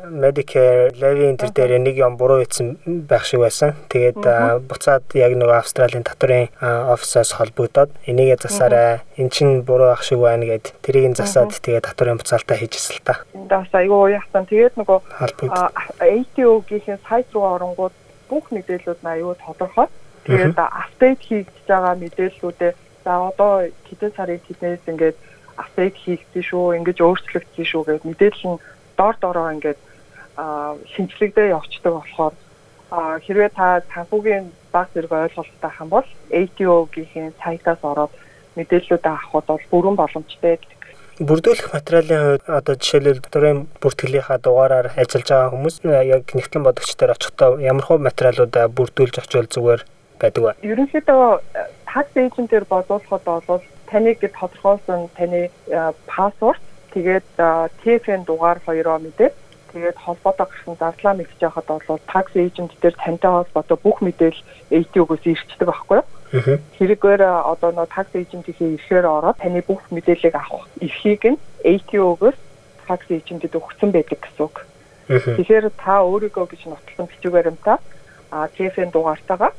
Medicare 0.05 0.93
levy 0.93 1.33
энэ 1.33 1.49
дээр 1.57 1.81
нэг 1.81 1.97
юм 1.97 2.21
буруу 2.21 2.45
ийдсэн 2.45 3.09
байх 3.09 3.25
шиг 3.25 3.41
байсан. 3.41 3.81
Тэгээд 3.89 4.69
буцаад 4.69 5.09
яг 5.17 5.33
нөгөө 5.41 5.57
Австралийн 5.57 6.05
татварын 6.05 6.53
офисоос 6.61 7.33
холбогдоод 7.41 7.97
энийгээ 8.05 8.37
засаарай. 8.45 9.01
Эн 9.17 9.33
чинь 9.33 9.65
буруу 9.65 9.97
ах 9.97 10.05
шиг 10.05 10.21
байна 10.21 10.45
гэд 10.45 10.77
тэрийг 10.85 11.17
засаад 11.17 11.57
тэгээд 11.57 11.89
татварын 11.89 12.21
буцаалтаа 12.21 12.61
хийжсэн 12.61 13.01
л 13.01 13.05
та. 13.09 13.25
Энд 13.33 13.49
бас 13.49 13.73
айгүй 13.73 14.21
уяхсан. 14.21 14.45
Тэгээд 14.45 14.77
нөгөө 14.77 15.01
ATO-гийн 15.97 17.01
сайт 17.09 17.33
руу 17.33 17.57
оронгууд 17.57 17.97
бүх 18.29 18.53
мэдээлүүд 18.53 19.01
нь 19.01 19.11
аюу 19.17 19.33
тодорхой. 19.41 19.89
Тэгээд 20.25 20.59
апдейт 20.59 21.21
хийгдэж 21.21 21.67
байгаа 21.69 21.95
мэдээллүүдээ 21.97 22.73
за 23.05 23.13
одоо 23.31 23.53
хэдэн 23.89 24.13
сарын 24.17 24.41
тэднээс 24.45 24.85
ингээд 24.89 25.19
апдейт 25.57 25.97
хийгдсэн 25.97 26.45
шүү, 26.45 26.77
ингэж 26.79 26.99
өөрчлөгдсөн 27.01 27.67
шүү 27.69 27.83
гэдэг 27.85 28.05
мэдээлэл 28.05 28.49
нь 28.53 28.63
дор 28.97 29.17
дороо 29.21 29.49
ингээд 29.55 29.81
шинжлэгдээ 30.93 31.53
явцдаг 31.57 31.93
болохоор 31.97 32.35
хэрвээ 33.25 33.51
та 33.55 33.81
санхүүгийн 33.95 34.53
баг 34.73 34.89
зэрэг 34.95 35.13
ойлголттой 35.13 35.73
хам 35.73 35.89
бол 35.89 36.09
ATO-гийн 36.31 37.33
сайтаас 37.43 37.81
ороод 37.83 38.13
мэдээллүүд 38.57 39.05
авахд 39.07 39.47
бол 39.47 39.65
бүрэн 39.71 39.97
боломжтой 39.97 40.59
бүрдүүлэх 41.21 41.69
материалын 41.77 42.23
хувьд 42.25 42.45
одоо 42.49 42.75
жишээлбэл 42.81 43.33
дөрөв 43.33 43.59
бүртгэлийнхаа 43.83 44.39
дугаараар 44.41 44.89
ажиллаж 44.97 45.29
байгаа 45.29 45.53
хүмүүс 45.53 45.77
яг 45.85 46.25
нэгтлэн 46.33 46.65
бодогчдоор 46.65 47.15
очихдоо 47.15 47.51
ямар 47.61 47.85
хөө 47.85 47.99
материалуудаа 48.09 48.65
бүрдүүлж 48.73 49.17
очивол 49.21 49.53
зүгээр 49.53 49.83
байдаг 50.21 50.43
ба. 50.45 50.53
Ерөнхийдөө 50.63 51.41
такс 51.89 52.13
эйжентээр 52.15 52.65
бодуулахад 52.69 53.25
бол 53.25 53.63
таныг 53.91 54.21
тодорхойлсон 54.21 55.09
таны 55.17 55.51
пассворд 56.07 56.63
тэгээд 56.95 57.27
TFN 57.83 58.23
дугаар 58.29 58.61
хоёроо 58.67 58.99
мэдээ 58.99 59.31
тэгээд 59.73 59.99
холбоотой 59.99 60.47
гарсан 60.47 60.77
зардлаа 60.79 61.15
мэдчих 61.15 61.43
яхад 61.43 61.67
бол 61.67 62.01
такс 62.07 62.33
эйжент 62.35 62.73
дээр 62.83 62.95
тантай 62.99 63.31
холбоотой 63.31 63.79
бүх 63.83 63.99
мэдээлэл 64.03 64.43
ATO-гоос 64.71 65.25
ирчдэг 65.25 65.67
байхгүй 65.67 66.03
юу? 66.03 66.59
Хэрэгээр 66.79 67.23
одоо 67.23 67.71
нөө 67.75 67.87
такс 67.87 68.15
эйжентийн 68.15 68.79
ихээр 68.79 69.07
ороод 69.07 69.39
таны 69.39 69.63
бүх 69.63 69.83
мэдээллийг 69.91 70.35
авах 70.35 70.67
эрхийг 70.83 71.23
нь 71.27 71.39
ATO-гоос 71.65 72.39
такс 72.87 73.07
эйжентэд 73.11 73.55
өгсөн 73.55 73.91
байдаг 73.95 74.19
гэсэн 74.19 74.43
үг. 74.47 74.67
Тэгэхээр 75.11 75.71
та 75.75 76.03
өөрийгөө 76.07 76.47
гэж 76.51 76.63
нотлон 76.67 77.07
бичиг 77.11 77.31
баримтаа 77.35 77.79
а 78.31 78.47
TFN 78.55 78.91
дугаартайгаа 78.95 79.51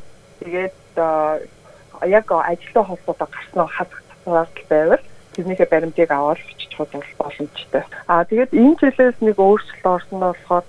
Тэгээд 0.41 0.73
яг 0.97 2.31
ажилтны 2.31 2.83
холбоотой 2.83 3.27
гарсан 3.31 3.67
хасах 3.67 4.01
засварлал 4.09 4.65
байвал 4.69 5.03
тэрнийхээ 5.33 5.67
баримтыг 5.71 6.11
аваад 6.11 6.39
бичиж 6.47 6.71
худал 6.75 7.03
боломжтой. 7.17 7.83
Аа 8.07 8.25
тэгээд 8.25 8.51
энэ 8.53 8.75
жилээс 8.81 9.17
нэг 9.21 9.37
өөрчлөлт 9.39 9.85
орсон 9.85 10.17
нь 10.17 10.25
болохоор 10.25 10.65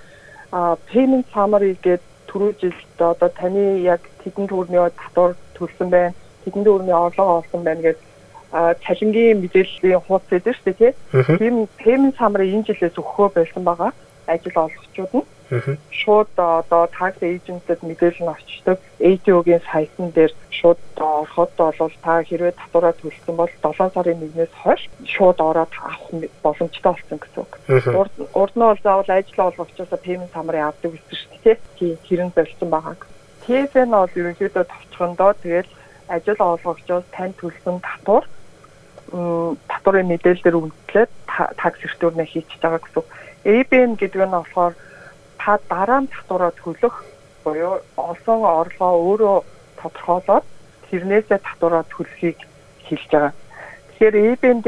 payment 0.93 1.27
summary 1.35 1.75
гэдэг 1.83 2.05
түрүү 2.29 2.53
жилд 2.61 2.99
одоо 3.01 3.29
таны 3.29 3.81
яг 3.81 4.01
тэдэн 4.23 4.47
төгрөгийн 4.49 4.93
татвар 5.01 5.33
төлсөн 5.57 5.89
байна, 5.91 6.15
тэдэн 6.45 6.65
төгрөгийн 6.65 6.97
орлого 6.97 7.41
олсон 7.41 7.65
байна 7.65 7.83
гэдэг 7.83 8.05
цалингийн 8.85 9.41
мэдээллийн 9.41 10.05
хуудас 10.05 10.29
дээр 10.29 10.57
шүү 10.61 10.77
дээ 10.77 10.93
тийм 11.41 11.69
payment 11.81 12.15
summary 12.21 12.53
энэ 12.53 12.69
жилээс 12.69 13.01
өгөхөө 13.01 13.29
байсан 13.33 13.65
байгаа 13.65 13.91
ажил 14.29 14.57
олгогчдод 14.65 15.13
нь 15.17 15.27
шууд 15.91 16.29
одоо 16.37 16.89
tax 16.97 17.21
agent-д 17.21 17.81
мэдээлэл 17.85 18.25
нь 18.25 18.35
очдог 18.35 18.79
ATO-гийн 19.01 19.63
сайтн 19.69 20.09
дээр 20.17 20.33
шууд 20.49 20.81
ороход 20.97 21.51
бол 21.57 21.93
та 22.03 22.23
хэрвээ 22.25 22.57
татвараа 22.57 22.95
төлсөн 22.97 23.37
бол 23.37 23.53
7 23.61 23.93
сарын 23.93 24.23
1-ээс 24.33 24.55
хойш 24.63 24.83
шууд 25.05 25.39
ороод 25.41 25.73
авах 25.77 26.09
боломжтой 26.45 26.93
болсон 26.93 27.19
гэсэн 27.21 27.41
үг. 27.45 27.53
Урд 28.33 28.55
нь 28.57 28.65
бол 28.65 28.81
заавал 28.83 29.11
ажил 29.13 29.45
олгогчоос 29.45 29.93
payment 30.01 30.33
summary 30.33 30.61
авдаг 30.65 30.97
гэсэн 30.97 31.17
шүү 31.21 31.39
дээ. 31.45 31.57
Тийм 31.77 31.97
хэрэн 32.07 32.31
зорилсон 32.33 32.71
байгаа. 32.73 32.97
TFN 33.45 33.91
бол 33.93 34.19
ерөнхийдөө 34.21 34.65
товчхондоо 34.65 35.33
тэгэл 35.43 35.71
ажил 36.09 36.41
олгогчоос 36.41 37.05
тань 37.13 37.35
төлсөн 37.37 37.77
татвар 37.83 38.25
татварын 39.69 40.09
мэдээлэлээр 40.09 40.57
үндэслээд 40.57 41.11
такс 41.61 41.81
эртүүрнээ 41.85 42.29
хийчихэж 42.33 42.63
байгаа 42.65 42.81
гэсэн. 42.81 43.05
ABN 43.45 43.93
гэдэг 44.01 44.23
нь 44.25 44.33
болохоор 44.33 44.75
та 45.43 45.59
дараа 45.69 46.01
нь 46.07 46.13
татвараа 46.15 46.53
төлөх 46.55 46.95
буюу 47.43 47.83
олсон 47.99 48.41
орлогоо 48.47 48.95
өөрөө 49.11 49.39
тодорхойлоод 49.83 50.45
тэрнээсээ 50.87 51.39
татвараа 51.43 51.83
төлөхийг 51.91 52.39
хэлж 52.87 53.11
байгаа. 53.11 53.33
Тэгэхээр 53.91 54.15
EBN-д 54.31 54.67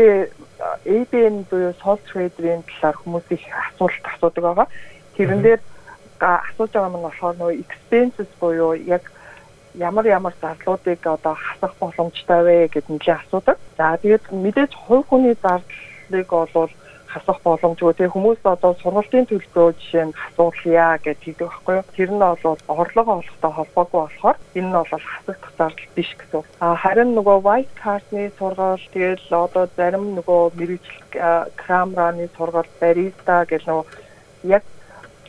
EBN 0.82 1.36
буюу 1.50 1.72
sole 1.78 2.02
trader-ийн 2.10 2.66
талаар 2.66 2.96
хүмүүс 2.98 3.26
их 3.30 3.44
асуулт 3.54 4.04
асуудаг 4.10 4.42
байгаа. 4.44 4.68
Тэрэн 5.14 5.42
дээр 5.46 5.60
асууж 6.18 6.70
байгаа 6.74 6.90
нь 6.90 7.06
болохоор 7.06 7.34
нөгөө 7.38 7.60
expenses 7.62 8.30
буюу 8.42 8.74
яг 8.74 9.04
ямар 9.78 10.06
ямар 10.06 10.34
зарлуудыг 10.42 11.06
одоо 11.06 11.34
хасах 11.38 11.74
боломжтой 11.78 12.42
вэ 12.42 12.56
гэд 12.74 12.90
нэлийн 12.90 13.18
асуудаг. 13.22 13.58
За 13.78 13.94
тэгээд 14.02 14.30
мэдээж 14.30 14.72
хувь 14.74 15.06
хүний 15.06 15.38
зардлыг 15.38 16.28
бол 16.30 16.70
хасах 17.14 17.38
боломжгүй. 17.46 17.94
Тэгээ 17.94 18.14
хүмүүс 18.14 18.42
одоо 18.42 18.72
сургалтын 18.82 19.26
төлбөрөө 19.30 19.70
жишээ 19.78 20.04
нь 20.10 20.16
асуулъя 20.34 20.98
гэж 20.98 21.18
хэлдэг 21.22 21.46
байхгүй 21.46 21.74
юу. 21.78 21.86
Тэр 21.94 22.10
нь 22.10 22.22
бол 22.22 22.58
орлого 22.66 23.12
олохтой 23.22 23.52
холбоогүй 23.54 24.00
болохоор 24.02 24.36
энэ 24.58 24.68
нь 24.68 24.74
бол 24.74 24.90
хасагдах 24.90 25.52
зардал 25.58 25.94
биш 25.94 26.10
гэсэн. 26.18 26.42
А 26.58 26.74
харин 26.82 27.14
нөгөө 27.14 27.38
white 27.46 27.74
card-ны 27.78 28.22
сургалт 28.38 28.90
тэгэл 28.90 29.26
одоо 29.30 29.64
зарим 29.78 30.04
нөгөө 30.18 30.42
мэрэгжил 30.58 31.00
камераны 31.54 32.26
сургалт 32.36 32.72
бариста 32.82 33.46
гэл 33.46 33.66
нөгөө 33.70 33.86
яг 34.58 34.64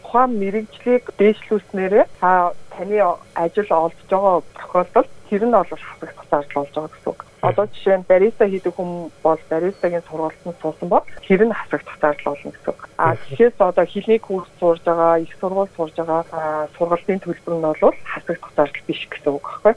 тухайн 0.02 0.32
мэрэгжлийг 0.42 1.06
дээшлүүлснээрээ 1.20 2.06
та 2.20 2.54
таны 2.74 2.98
ажил 3.36 3.70
олж 3.70 4.00
байгаа 4.10 4.42
тохиолдолд 4.58 5.10
тэр 5.30 5.44
нь 5.46 5.54
бол 5.54 5.70
хасагдах 5.70 6.26
зардал 6.32 6.66
болж 6.66 6.74
байгаа 6.74 6.90
гэсэн 6.90 7.12
үг. 7.14 7.22
Одоо 7.46 7.66
жишээ 7.70 7.98
нь 8.02 8.10
бариста 8.10 8.46
хийдэг 8.50 8.74
хүн 8.74 9.12
бол 9.24 9.42
баристагийн 9.50 10.04
сургалтанд 10.10 10.58
суусан 10.62 10.90
бол 10.90 11.06
тэр 11.28 11.46
нь 11.46 11.54
хасагдах 11.54 11.98
зардал 12.02 12.34
болно 12.34 12.52
гэсэн 12.52 12.72
үг. 12.74 12.82
А 12.98 13.16
тэгэхээр 13.16 13.54
одоо 13.60 13.86
хэлний 13.86 14.20
курс 14.20 14.50
сурж 14.60 14.82
байгаа, 14.82 15.22
их 15.22 15.34
сургууль 15.40 15.76
сурж 15.78 15.96
байгаа 15.96 16.68
сургалтын 16.78 17.22
төлбөр 17.22 17.54
нь 17.56 17.66
бол 17.66 17.94
хасагдах 18.04 18.52
зардал 18.58 18.88
биш 18.88 19.02
гэсэн 19.12 19.30
үг 19.30 19.46
байхгүй. 19.46 19.74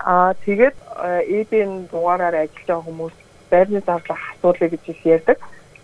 Аа 0.00 0.32
тэгээд 0.44 0.76
эбийн 1.28 1.72
дугаараар 1.92 2.36
ажиллаж 2.40 2.66
байгаа 2.66 2.86
хүмүүс 2.88 3.16
байрны 3.50 3.80
зардал 3.84 4.16
асуулъя 4.16 4.68
гэж 4.72 4.82
их 4.92 5.00
ярьдаг. 5.04 5.38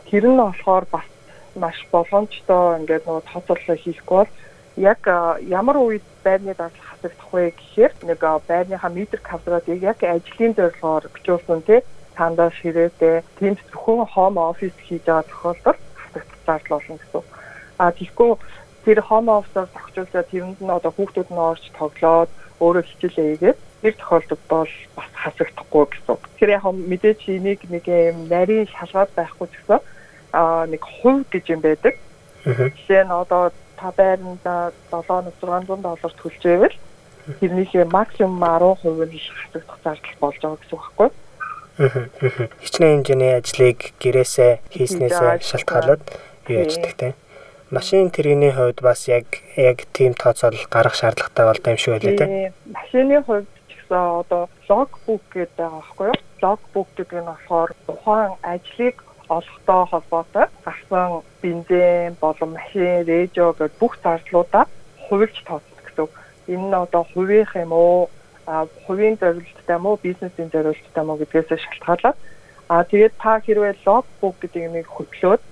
Тэр 0.08 0.24
нь 0.28 0.40
болохоор 0.40 0.84
бас 0.92 1.08
маш 1.54 1.78
боломжтой 1.92 2.80
ингээд 2.80 3.04
нөгөө 3.06 3.24
тооцоолол 3.28 3.84
хийхгүй 3.84 4.18
бол 4.24 4.32
яг 4.76 5.00
ямар 5.42 5.76
үед 5.76 6.02
байрны 6.24 6.54
зардал 6.54 6.86
хасагдах 6.88 7.32
вэ 7.32 7.50
гэхээр 7.52 7.92
нэг 8.08 8.20
байрныхаа 8.48 8.90
метр 8.90 9.20
квадратыг 9.20 9.82
яг 9.82 9.98
ажлын 10.02 10.54
зорилгоор 10.54 11.04
бичүүлсэн 11.14 11.60
тий 11.66 11.80
тандаа 12.16 12.50
ширээтэй 12.50 13.22
тийм 13.38 13.54
зөвхөн 13.56 14.06
home 14.14 14.38
office 14.38 14.76
хийж 14.86 15.02
байгаа 15.04 15.24
тохиолдолд 15.28 15.80
хасагдах 15.96 16.38
зардал 16.46 16.78
болно 16.78 16.96
гэсэн. 17.00 17.22
А 17.78 17.90
тиймгүй 17.92 18.30
тэр 18.84 18.98
home 19.08 19.30
office-аар 19.36 19.68
зохицуулаад 19.74 20.30
тэрэнд 20.30 20.60
нь 20.60 20.76
одоо 20.76 20.92
хүүхдүүд 20.94 21.28
нь 21.32 21.44
орж 21.50 21.64
тоглоод 21.78 22.30
өөрөө 22.60 22.84
хичээлээ 22.86 23.28
хийгээд 23.28 23.58
тэр 23.82 23.94
тохиолдолд 23.98 24.44
бол 24.48 24.72
бас 24.96 25.10
хасагдахгүй 25.22 25.84
гэсэн. 25.90 26.16
Тэр 26.38 26.48
яг 26.56 26.64
мэдээж 26.64 27.20
энийг 27.28 27.60
нэг 27.68 27.84
юм 27.88 28.18
нарийн 28.28 28.68
шалгаад 28.70 29.10
байхгүй 29.16 29.48
гэсэн 29.50 29.80
а 30.32 30.66
нэг 30.66 30.82
хувь 30.84 31.24
гэж 31.32 31.44
юм 31.54 31.60
байдаг. 31.60 31.94
Жишээ 32.44 33.04
нь 33.04 33.12
одоо 33.12 33.52
та 33.82 33.90
байранда 33.90 34.72
7600 34.94 35.82
доллар 35.82 36.12
төлж 36.22 36.42
байвал 36.46 36.76
тэрнийхээ 37.40 37.84
максимум 37.90 38.38
10% 38.38 39.10
нь 39.10 39.18
хасагдах 39.18 39.78
зардал 39.82 40.16
болж 40.22 40.38
байгаа 40.38 40.58
гэсэн 40.62 40.74
үг 40.78 40.82
байхгүй 40.86 41.10
юу? 41.10 41.22
Хичнээн 42.62 43.02
хэмжээний 43.02 43.34
ажлыг 43.42 43.78
гэрээсээ 43.98 44.52
хийснээсээ 44.70 45.42
шалтгаалаад 45.42 46.02
юу 46.46 46.58
яждаг 46.62 46.94
те. 46.94 47.08
Машин 47.74 48.10
тэргийн 48.14 48.54
хувьд 48.54 48.78
бас 48.84 49.08
яг 49.08 49.26
яг 49.56 49.82
тийм 49.96 50.14
тооцоол 50.14 50.58
гаргах 50.70 50.94
шаардлагатай 50.94 51.44
болд 51.46 51.66
юм 51.66 51.78
шиг 51.80 51.92
байлаа 51.98 52.18
те. 52.18 52.52
Машины 52.70 53.22
хувьд 53.26 53.50
ч 53.66 53.72
гэсэн 53.82 53.98
одоо 54.22 54.46
логбук 54.68 55.22
гэдэг 55.34 55.58
байгаа 55.58 55.80
байхгүй 55.80 56.06
юу? 56.06 56.18
Логбук 56.42 56.88
гэдэг 56.94 57.18
нь 57.18 57.30
болохоор 57.32 57.70
тухайн 57.86 58.32
ажлыг 58.46 58.96
олохтой 59.28 59.86
холбоотой 59.90 60.46
гарсан 60.64 61.22
бензин 61.42 62.16
болон 62.20 62.50
машин, 62.56 63.04
режо 63.06 63.52
гэдэг 63.52 63.78
бүх 63.78 63.98
зардлуудаа 64.02 64.66
хувилж 65.08 65.36
тооцдог 65.46 65.80
гэсэн. 65.84 66.08
Энэ 66.48 66.68
нь 66.68 66.74
одоо 66.74 67.04
хувийнх 67.14 67.56
юм 67.56 67.72
уу? 67.72 68.10
Хувийн 68.86 69.16
зорилттой 69.20 69.78
мó 69.78 69.98
бизнесийн 70.02 70.50
зорилттой 70.50 71.04
мó 71.04 71.16
гэдгээс 71.16 71.48
шалтгаалаад 71.48 72.16
а 72.68 72.84
тэгээд 72.84 73.14
та 73.18 73.40
хэрвээ 73.40 73.74
логбук 73.86 74.34
гэдэг 74.40 74.62
юмыг 74.68 74.88
хөтлөөд 74.90 75.42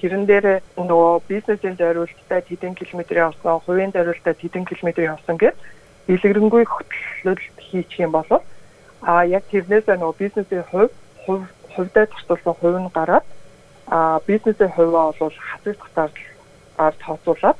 тэрэн 0.00 0.24
дээр 0.30 0.46
нөгөө 0.78 1.22
бизнесийн 1.28 1.76
зорилттой 1.76 2.40
хэдэн 2.46 2.74
километрийн 2.78 3.28
явсан, 3.28 3.60
хувийн 3.66 3.90
зорилттой 3.90 4.34
хэдэн 4.38 4.64
километрийн 4.64 5.12
явсан 5.18 5.36
гэж 5.36 5.54
илэрэнгүй 6.08 6.64
хөтлөлт 6.64 7.42
хийчих 7.58 8.00
юм 8.00 8.12
бол 8.14 8.30
а 9.02 9.26
яг 9.26 9.44
тэрнээсээ 9.50 9.96
нөгөө 9.98 10.20
бизнесийн 10.22 10.64
хувь 10.70 11.44
хувьдаа 11.78 12.06
зарцуулсан 12.10 12.54
хувь 12.58 12.78
нь 12.82 12.90
гараад 12.90 13.26
а 13.86 14.20
бизнесийн 14.26 14.70
хувьаа 14.74 15.14
бол 15.20 15.36
хасагдах 15.48 15.90
зардал 15.94 16.94
тооцоолаад 17.06 17.58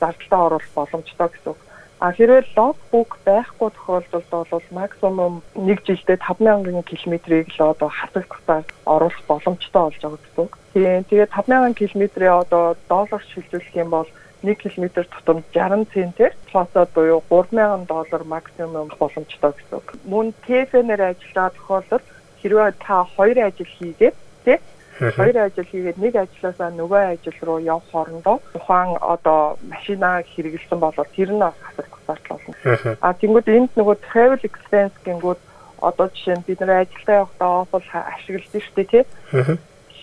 зардалтаа 0.00 0.40
оруулах 0.46 0.70
боломжтой 0.74 1.28
гэсэн 1.28 1.52
үг. 1.52 1.60
А 2.00 2.12
хэрвээ 2.16 2.56
логбук 2.56 3.18
байхгүй 3.28 3.70
тохиолдолд 3.76 4.28
бол 4.32 4.64
максимум 4.72 5.42
1 5.54 5.84
жилдээ 5.84 6.16
5000 6.16 6.80
км-ийг 6.88 7.48
л 7.52 7.76
одоо 7.76 7.88
хасагдахаар 7.92 8.64
оруулах 8.88 9.22
боломжтой 9.28 9.82
болж 9.84 10.00
байгаа 10.00 10.20
гэсэн 10.24 10.44
үг. 10.48 10.52
Тийм. 10.72 11.04
Тэгээд 11.04 11.30
5000 11.36 11.76
км-ийг 11.76 12.32
одоо 12.42 12.64
доллар 12.88 13.22
шилжүүлэх 13.28 13.76
юм 13.76 13.90
бол 13.92 14.08
1 14.42 14.56
км 14.56 15.04
тутамд 15.04 15.44
60 15.52 15.92
центээр 15.92 16.32
тооцоод 16.48 16.88
буюу 16.96 17.20
3000 17.28 17.84
доллар 17.84 18.22
максимум 18.24 18.88
боломжтой 18.96 19.52
гэсэн 19.52 19.76
үг. 19.76 19.88
Мөн 20.08 20.32
ТФ-нээр 20.48 21.02
ажилладаг 21.12 21.52
тохиолдолд 21.60 22.06
хэрвээ 22.42 22.72
та 22.80 23.04
хоёр 23.16 23.38
ажил 23.46 23.70
хийгээд 23.78 24.16
тий? 24.44 24.58
Хоёр 24.98 25.36
ажил 25.48 25.64
хийгээд 25.64 25.98
нэг 25.98 26.14
ажлаасаа 26.16 26.70
нөгөө 26.76 27.02
ажил 27.14 27.38
руу 27.42 27.58
явах 27.60 27.88
хоорондоо 27.92 28.36
тухайн 28.52 28.96
одоо 29.00 29.56
машинаа 29.72 30.22
хэрэгэлсэн 30.22 30.78
бол 30.80 30.96
тэр 31.16 31.30
нь 31.32 31.40
зардал 31.40 32.04
болно. 32.06 32.52
А 33.00 33.12
тэнгууд 33.14 33.48
энд 33.48 33.70
нөгөө 33.76 33.96
travel 34.08 34.42
expense 34.44 34.96
гингүүд 35.04 35.40
одоо 35.80 36.06
жишээ 36.12 36.36
нь 36.36 36.46
бид 36.46 36.60
нэр 36.60 36.84
ажилдаа 36.84 37.16
явахдаа 37.24 37.50
офол 37.64 37.86
ашиглаж 37.92 38.64
штэ 38.68 38.84
тий. 38.84 39.04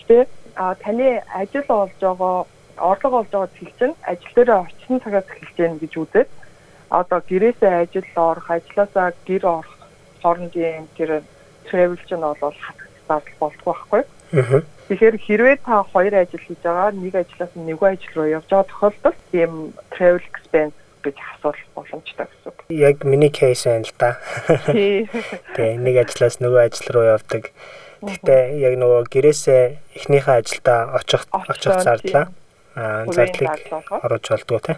Тэ? 0.08 0.26
А 0.56 0.74
таны 0.74 1.22
ажил 1.34 1.62
болж 1.68 1.94
байгаа 2.00 2.46
орлого 2.78 3.18
олж 3.22 3.30
байгаа 3.30 3.50
цэг 3.58 3.70
чинь 3.78 3.94
ажил 4.02 4.34
дээр 4.34 4.50
очсон 4.66 5.00
цагаас 5.00 5.28
эхэлж 5.30 5.54
гэнэ 5.56 5.78
гэж 5.82 5.92
үзээд 6.02 6.28
одоо 6.90 7.20
гэрээсээ 7.28 7.74
ажил 7.82 8.08
орох, 8.16 8.50
ажилласаа 8.50 9.12
гэр 9.26 9.44
орох 9.46 9.74
хоорондын 10.22 10.88
тэр 10.96 11.22
travel 11.68 12.00
чинь 12.08 12.24
бол 12.24 12.36
зардал 12.40 13.22
болтгоо 13.40 13.74
байхгүй. 13.76 14.02
Тэгэхээр 14.88 15.16
хэрвээ 15.20 15.56
та 15.64 15.84
хоёр 15.84 16.14
ажил 16.16 16.40
хийж 16.40 16.60
байгаа 16.64 16.92
нэг 16.92 17.14
ажлаас 17.16 17.52
нөгөө 17.56 17.88
ажил 17.92 18.14
руу 18.16 18.28
явж 18.40 18.48
байгаа 18.48 18.68
тохиолдолд 18.72 19.20
ийм 19.32 19.52
travel 19.92 20.24
expense 20.24 20.76
гэж 21.04 21.16
асуулах 21.16 21.68
боломжтой 21.76 22.26
гэсэн 22.28 22.48
үг. 22.48 22.58
Яг 22.68 22.96
миний 23.04 23.32
кейс 23.32 23.64
байна 23.64 23.84
л 23.84 23.94
да. 23.96 24.16
Тэгээ 24.68 25.76
нэг 25.80 25.96
ажлаас 26.04 26.40
нөгөө 26.40 26.60
ажил 26.68 26.88
руу 26.92 27.06
явдаг. 27.16 27.52
Гэхдээ 28.04 28.42
яг 28.62 28.74
нөгөө 28.78 29.02
гэрээсээ 29.12 29.62
эхнийхээ 29.96 30.36
ажилдаа 30.40 30.80
очих 30.96 31.24
очих 31.32 31.74
зардлаа 31.82 32.26
аа 32.76 33.04
зардлыг 33.10 33.58
оруулж 33.90 34.26
болдгоо 34.28 34.60
те. 34.62 34.74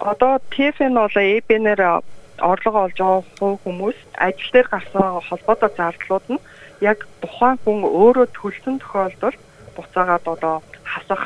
Одоо 0.00 0.40
TF-н 0.50 0.96
бол 0.96 1.14
EB-нээр 1.14 2.02
орлого 2.40 2.84
олж 2.86 2.98
байгаа 2.98 3.22
хүмүүс 3.64 3.98
ажил 4.26 4.50
дээр 4.52 4.68
гарсан 4.72 5.20
холбоотой 5.28 5.70
зардлууд 5.76 6.26
нь 6.32 6.44
яг 6.80 7.06
тухайн 7.20 7.56
хүн 7.64 7.84
өөрөө 7.84 8.26
төлсөн 8.32 8.76
тохиолдолд 8.80 9.40
буцаагаад 9.76 10.24
одоо 10.34 10.56
хасах 10.84 11.22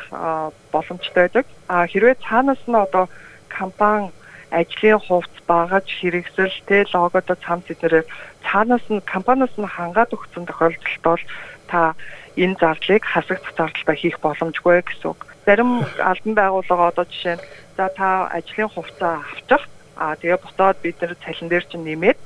боломжтой 0.71 1.23
байдаг. 1.27 1.45
А 1.67 1.87
хэрвээ 1.87 2.15
цаанаас 2.25 2.61
нь 2.67 2.75
одоо 2.75 3.07
компани 3.49 4.11
ажлын 4.51 4.99
хувцс 4.99 5.39
багаж 5.47 5.87
хэрэгсэл 5.89 6.55
тэ 6.67 6.85
логодо 6.93 7.35
цам 7.45 7.59
зэднэрээр 7.67 8.05
цаанаас 8.45 8.85
нь 8.89 9.01
компаниас 9.13 9.55
нь 9.57 9.67
хангаад 9.75 10.15
өгсөн 10.15 10.45
тохиолдолд 10.45 11.01
бол 11.03 11.23
та 11.71 11.95
энэ 12.37 12.55
зардлыг 12.61 13.03
хасагдах 13.03 13.53
зардалтай 13.57 13.95
хийх 13.95 14.17
боломжгүй 14.19 14.83
гэсэн 14.85 15.09
үг. 15.11 15.19
Зарим 15.45 15.71
албан 16.11 16.33
байгууллага 16.35 16.89
одоо 16.91 17.05
жишээ 17.09 17.35
нь 17.37 17.45
за 17.77 17.89
та 17.97 18.27
ажлын 18.37 18.69
хувцас 18.69 19.23
авчих 19.23 19.63
а 19.97 20.15
тэгээ 20.15 20.39
буцаад 20.43 20.77
бид 20.83 20.99
нэр 21.01 21.15
цалин 21.23 21.49
дээр 21.49 21.65
чинь 21.67 21.87
нэмээд 21.87 22.19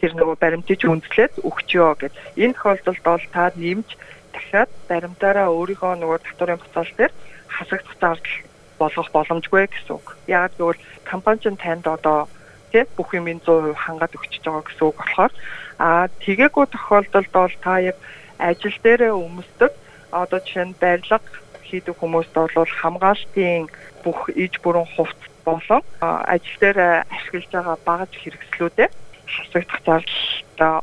тэр 0.00 0.12
нөгөө 0.14 0.36
баримтыг 0.38 0.82
үндэслээд 0.86 1.42
өгчөө 1.42 1.90
гэд. 1.98 2.14
Энэ 2.38 2.54
тохиолдолд 2.54 3.02
бол 3.02 3.24
та 3.34 3.50
нэмж 3.54 3.88
дахиад 4.34 4.70
баримтаараа 4.90 5.48
өөрийнхөө 5.50 5.94
нөгөө 5.98 6.18
татварын 6.22 6.62
буцаал 6.62 6.92
дээр 6.98 7.12
хасагдах 7.50 7.96
зардал 7.98 8.36
болгох 8.78 9.10
боломжгүй 9.10 9.66
гэсэн 9.66 9.94
үг. 9.98 10.06
Яг 10.30 10.54
гэвэл 10.58 10.78
компани 11.02 11.42
ч 11.42 11.50
танд 11.58 11.86
одоо 11.86 12.30
тий 12.70 12.84
бүх 12.96 13.10
юм 13.18 13.26
100% 13.26 13.74
хангаад 13.74 14.14
өгчөж 14.14 14.44
байгаа 14.44 14.64
гэсэн 14.66 14.84
үг 14.86 14.96
болохоор 15.02 15.32
аа 15.82 16.06
тэгээгүй 16.22 16.66
тохиолдолд 16.70 17.30
бол 17.34 17.54
та 17.64 17.72
яг 17.90 17.96
ажил 18.38 18.76
дээрээ 18.84 19.12
өмсдөг 19.14 19.72
одоо 20.12 20.38
жишээ 20.40 20.66
нь 20.68 20.78
барилга 20.80 21.18
хийдэг 21.68 21.94
хүмүүст 21.98 22.34
бол 22.34 22.72
хамгаалтын 22.80 23.68
бүх 24.04 24.30
иж 24.32 24.54
бүрэн 24.62 24.86
хувцс 24.94 25.28
болон 25.48 25.82
ажил 26.00 26.58
дээр 26.60 26.78
ашиглаж 27.16 27.48
байгаа 27.52 27.76
багаж 27.88 28.12
хэрэгслүүдээ 28.18 28.88
хасагдах 29.28 29.80
зардалтай 29.86 30.74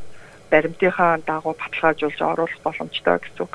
баримтынхаа 0.52 1.18
дагуу 1.26 1.54
баталгаажуулж 1.58 2.20
оруулах 2.22 2.62
боломжтой 2.64 3.18
гэсэн. 3.20 3.50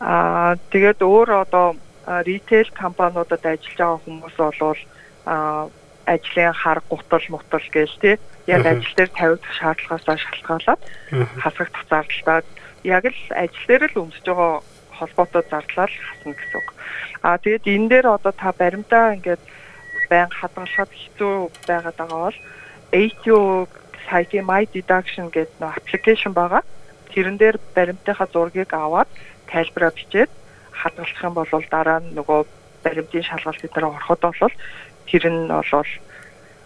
Аа 0.00 0.56
тэгээд 0.72 1.00
өөр 1.02 1.28
одоо 1.44 1.66
ритейл 2.06 2.70
компаниудад 2.82 3.44
ажиллаж 3.46 3.78
байгаа 3.78 3.98
хүмүүс 4.04 4.34
болвол 4.36 4.82
ажлын 6.06 6.52
хар 6.52 6.78
гутал 6.90 7.26
мутал 7.28 7.66
гээл 7.72 7.96
тий 8.02 8.16
яг 8.46 8.66
ажил 8.66 8.94
дээр 8.96 9.10
тавигдах 9.14 9.52
шаардлагаасаа 9.54 10.16
шалтгаалаад 10.18 10.80
хасагдах 11.42 11.84
зардалтай 11.90 12.42
яг 12.84 13.04
л 13.06 13.22
ажил 13.30 13.66
дээр 13.68 13.82
л 13.94 14.00
өмсөж 14.02 14.26
байгаа 14.26 14.62
холбоотой 14.98 15.42
зардлаа 15.50 15.86
л 15.86 15.96
хасна 16.06 16.34
гэсэн. 16.34 16.62
Аа 17.22 17.38
тэгээд 17.38 17.64
энэ 17.70 17.88
дээр 17.88 18.06
одоо 18.18 18.32
та 18.34 18.50
баримтаа 18.52 19.14
ингээд 19.14 19.42
байнга 20.12 20.36
хадгалахад 20.36 20.92
хэцүү 20.92 21.32
байгаад 21.68 21.96
байгаа 21.96 22.20
бол 22.28 22.38
ATO 22.92 23.38
сайтын 24.08 24.44
My 24.44 24.68
Deduction 24.68 25.32
гэдэг 25.32 25.56
нөө 25.60 25.72
аппликейшн 25.72 26.36
байгаа. 26.36 26.62
Тэрэн 27.12 27.36
дээр 27.40 27.56
баримтынхаа 27.76 28.28
зургийг 28.28 28.72
аваад 28.76 29.08
тайлбараа 29.48 29.92
бичээд 29.96 30.30
хадгалах 30.72 31.24
юм 31.24 31.34
бол 31.34 31.64
дараа 31.70 32.00
нь 32.00 32.12
нөгөө 32.16 32.40
баримтын 32.84 33.24
шалгалт 33.24 33.62
дээр 33.62 33.88
ороход 33.88 34.20
бол 34.20 34.54
тэр 35.08 35.24
нь 35.32 35.48
бол 35.48 35.72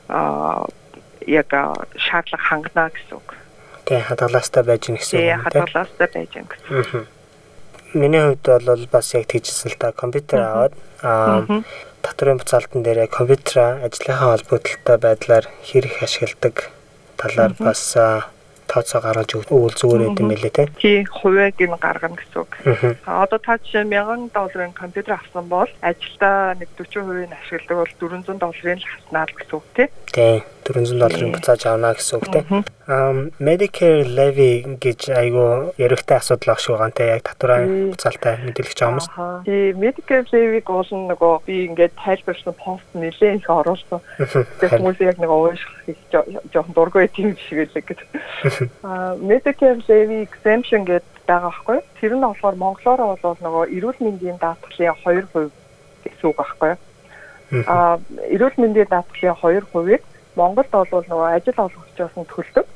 аа 0.08 0.66
яг 1.26 1.50
шаардлага 1.98 2.42
хангана 2.48 2.90
гэсэн 2.94 3.14
үг. 3.18 3.28
Тэг 3.86 4.06
хадгалаастай 4.06 4.62
байж 4.62 4.82
гэн 4.86 4.96
гэсэн 4.98 5.14
үг. 5.18 5.22
Тэг 5.22 5.42
хадгалаастай 5.46 6.08
байж 6.14 6.30
гэн 6.34 6.46
гэсэн. 6.50 7.06
Миний 7.94 8.22
хувьд 8.22 8.46
бол 8.66 8.86
бас 8.90 9.14
яг 9.14 9.26
тэгжсэн 9.26 9.70
л 9.70 9.78
та 9.78 9.92
компьютер 9.92 10.40
аваад 10.42 10.74
аа 11.02 11.46
татварын 12.06 12.38
буцаалтан 12.38 12.86
дээр 12.86 13.10
компьютер 13.10 13.82
ажлынхаа 13.82 14.38
холбогдлолтой 14.38 14.96
байдлаар 15.02 15.44
хэрэг 15.66 15.94
ашигладаг 16.06 16.70
талаар 17.18 17.52
бас 17.58 17.82
тооцоо 18.70 19.00
гаргаж 19.02 19.30
өгвөл 19.34 19.74
зүгээр 19.74 20.02
байт 20.06 20.20
юм 20.22 20.30
билээ 20.30 20.54
те. 20.54 20.64
Тий, 20.78 20.98
хувийг 21.06 21.58
нь 21.58 21.78
гаргана 21.78 22.18
гэсэн 22.18 22.38
үг. 22.42 22.52
Одоо 23.06 23.38
та 23.38 23.58
жишээ 23.62 23.86
1000 23.86 24.34
долларын 24.34 24.74
компьютер 24.74 25.18
авсан 25.18 25.46
бол 25.50 25.70
ажилдаа 25.82 26.54
нэг 26.58 26.70
40% 26.78 27.30
нь 27.30 27.38
ашигладаг 27.42 27.76
бол 27.78 27.92
400 27.98 28.38
долларын 28.42 28.78
л 28.82 28.90
хаснаа 28.90 29.24
л 29.26 29.36
гэсэн 29.38 29.54
үг 29.54 29.66
тий. 29.74 29.88
Тий. 30.14 30.36
400 30.66 30.98
долларын 30.98 31.32
буцааж 31.32 31.62
авна 31.70 31.94
гэсэн 31.94 32.18
үг 32.18 32.26
тийм. 32.34 32.64
Аа 32.90 33.30
Medicare 33.38 34.02
levy 34.02 34.66
гэж 34.82 35.10
айгүй 35.14 35.70
яригтай 35.78 36.18
асуудал 36.18 36.54
багш 36.54 36.66
байгаа 36.70 36.90
нэ 36.90 37.06
яг 37.14 37.22
татварын 37.22 37.94
буцаалтай 37.94 38.34
мэдээлэгч 38.42 38.80
аамс. 38.82 39.06
Тий 39.46 39.70
Medicare 39.78 40.26
levy-г 40.26 40.66
бол 40.66 40.90
нөгөө 40.90 41.34
би 41.46 41.54
ингээд 41.70 41.94
тайлбарласан 42.02 42.54
пост 42.58 42.86
нэлээд 42.98 43.42
их 43.42 43.50
оруулсан. 43.50 44.02
Тэг 44.58 44.74
хүмүүс 44.74 44.98
яг 45.06 45.22
нэг 45.22 45.30
уушх 45.30 45.70
их 45.86 45.98
жоохон 46.10 46.74
дургүй 46.74 47.06
тийм 47.14 47.38
шиг 47.38 47.70
л 47.70 47.74
гэдэг. 47.78 48.06
Аа 48.82 49.14
Medicare 49.22 49.78
levy 49.86 50.26
exemption 50.26 50.82
гэдэг 50.82 51.30
байгаа 51.30 51.50
байхгүй. 51.54 51.78
Тэр 52.00 52.12
нь 52.18 52.26
болохоор 52.26 52.58
монголоор 52.58 53.18
бол 53.22 53.38
нөгөө 53.38 53.64
эрүүл 53.70 54.02
мэндийн 54.02 54.38
даатгалын 54.42 54.98
2% 55.06 55.50
гэсэн 56.02 56.26
үг 56.26 56.36
байхгүй. 56.38 56.74
Аа 57.66 57.98
эрүүл 58.34 58.58
мэндийн 58.58 58.90
даатгалын 58.90 59.38
2%-ийг 59.38 60.02
Монголд 60.36 60.70
бол 60.70 61.04
нөгөө 61.08 61.28
ажил 61.36 61.64
олгогчоос 61.64 62.14
нь 62.16 62.30
төлдөг. 62.30 62.66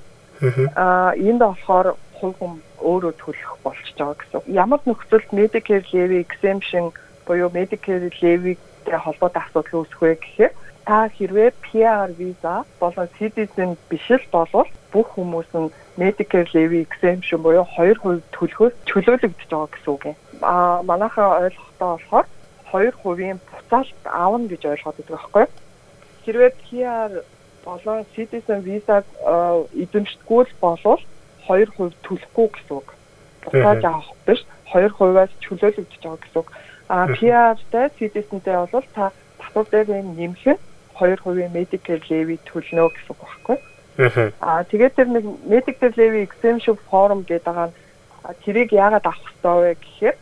Аа 0.76 1.12
энд 1.14 1.40
болохоор 1.44 1.94
хувь 2.16 2.36
хүн 2.40 2.54
өөрөө 2.80 3.12
төлөх 3.20 3.52
болчихж 3.64 3.96
байгаа 4.00 4.16
гэсэн. 4.20 4.40
Ямар 4.48 4.80
нөхцөлд 4.84 5.28
Medicare 5.36 5.84
levy 5.92 6.18
exemption 6.24 6.92
буюу 7.26 7.52
Medicare 7.52 8.08
levy-тэй 8.24 8.98
холбоотой 9.04 9.42
асуудал 9.44 9.84
үүсэх 9.84 10.00
вэ 10.00 10.14
гэхээр 10.16 10.52
та 10.88 11.08
хэрвээ 11.16 11.50
PR 11.64 12.08
visa 12.16 12.64
болон 12.80 13.08
citizen 13.18 13.76
биш 13.88 14.08
л 14.10 14.24
болвол 14.32 14.68
бүх 14.92 15.08
хүмүүс 15.14 15.50
нь 15.54 15.72
Medicare 16.00 16.48
levy 16.56 16.80
exemption 16.88 17.44
буюу 17.44 17.68
2% 17.76 18.24
төлөхөөс 18.32 18.74
чөлөөлөгдөж 18.88 19.48
байгаа 19.52 19.72
гэсэн 19.76 19.92
үг 19.92 20.04
юм. 20.08 20.16
Аа 20.40 20.82
манайхаа 20.88 21.44
ойлгохтой 21.44 21.88
болохоор 21.92 22.26
2%-ийн 22.72 23.38
буцаалт 23.44 24.00
аавна 24.08 24.48
гэж 24.48 24.62
ойлгоод 24.72 24.96
байдаг 24.96 25.14
байхгүй 25.14 25.42
юу? 25.44 25.52
Хэрвээ 26.24 26.50
PR 26.64 27.12
болон 27.64 28.04
citizen 28.14 28.62
visa 28.64 29.02
эзэмшдэггүй 29.74 30.44
болвол 30.60 31.02
2% 31.48 31.94
төлөхгүй 32.06 32.48
гэсэн 32.54 32.76
үг. 32.76 32.88
Буцааж 33.44 33.84
авах 33.84 34.10
биш 34.26 34.44
2%-аас 34.72 35.32
чөлөөлөгдөж 35.44 36.00
байгаа 36.02 36.20
гэсэн 36.22 36.40
үг. 36.40 36.48
А 36.88 37.06
PR-тай 37.14 37.86
citizen-тэй 37.98 38.56
бол 38.72 38.86
та 38.94 39.12
татвар 39.38 39.66
дээр 39.70 40.04
нэмэх 40.04 40.44
нь 40.46 40.60
2% 40.98 41.54
medical 41.56 42.00
levy 42.10 42.36
төлнө 42.48 42.88
гэсэн 42.94 43.12
үг 43.12 43.20
байхгүй. 43.24 43.58
Аа 44.40 44.64
тэгээд 44.64 44.96
тэр 44.96 45.08
нэг 45.12 45.24
medical 45.44 45.92
levy 45.96 46.24
exemption 46.24 46.76
form 46.88 47.24
гэдэг 47.24 47.44
байгаа 47.44 47.68
тэрийг 48.44 48.72
яагаад 48.72 49.06
авах 49.06 49.24
ёстой 49.28 49.56
вэ 49.60 49.72
гэхээр 49.80 50.16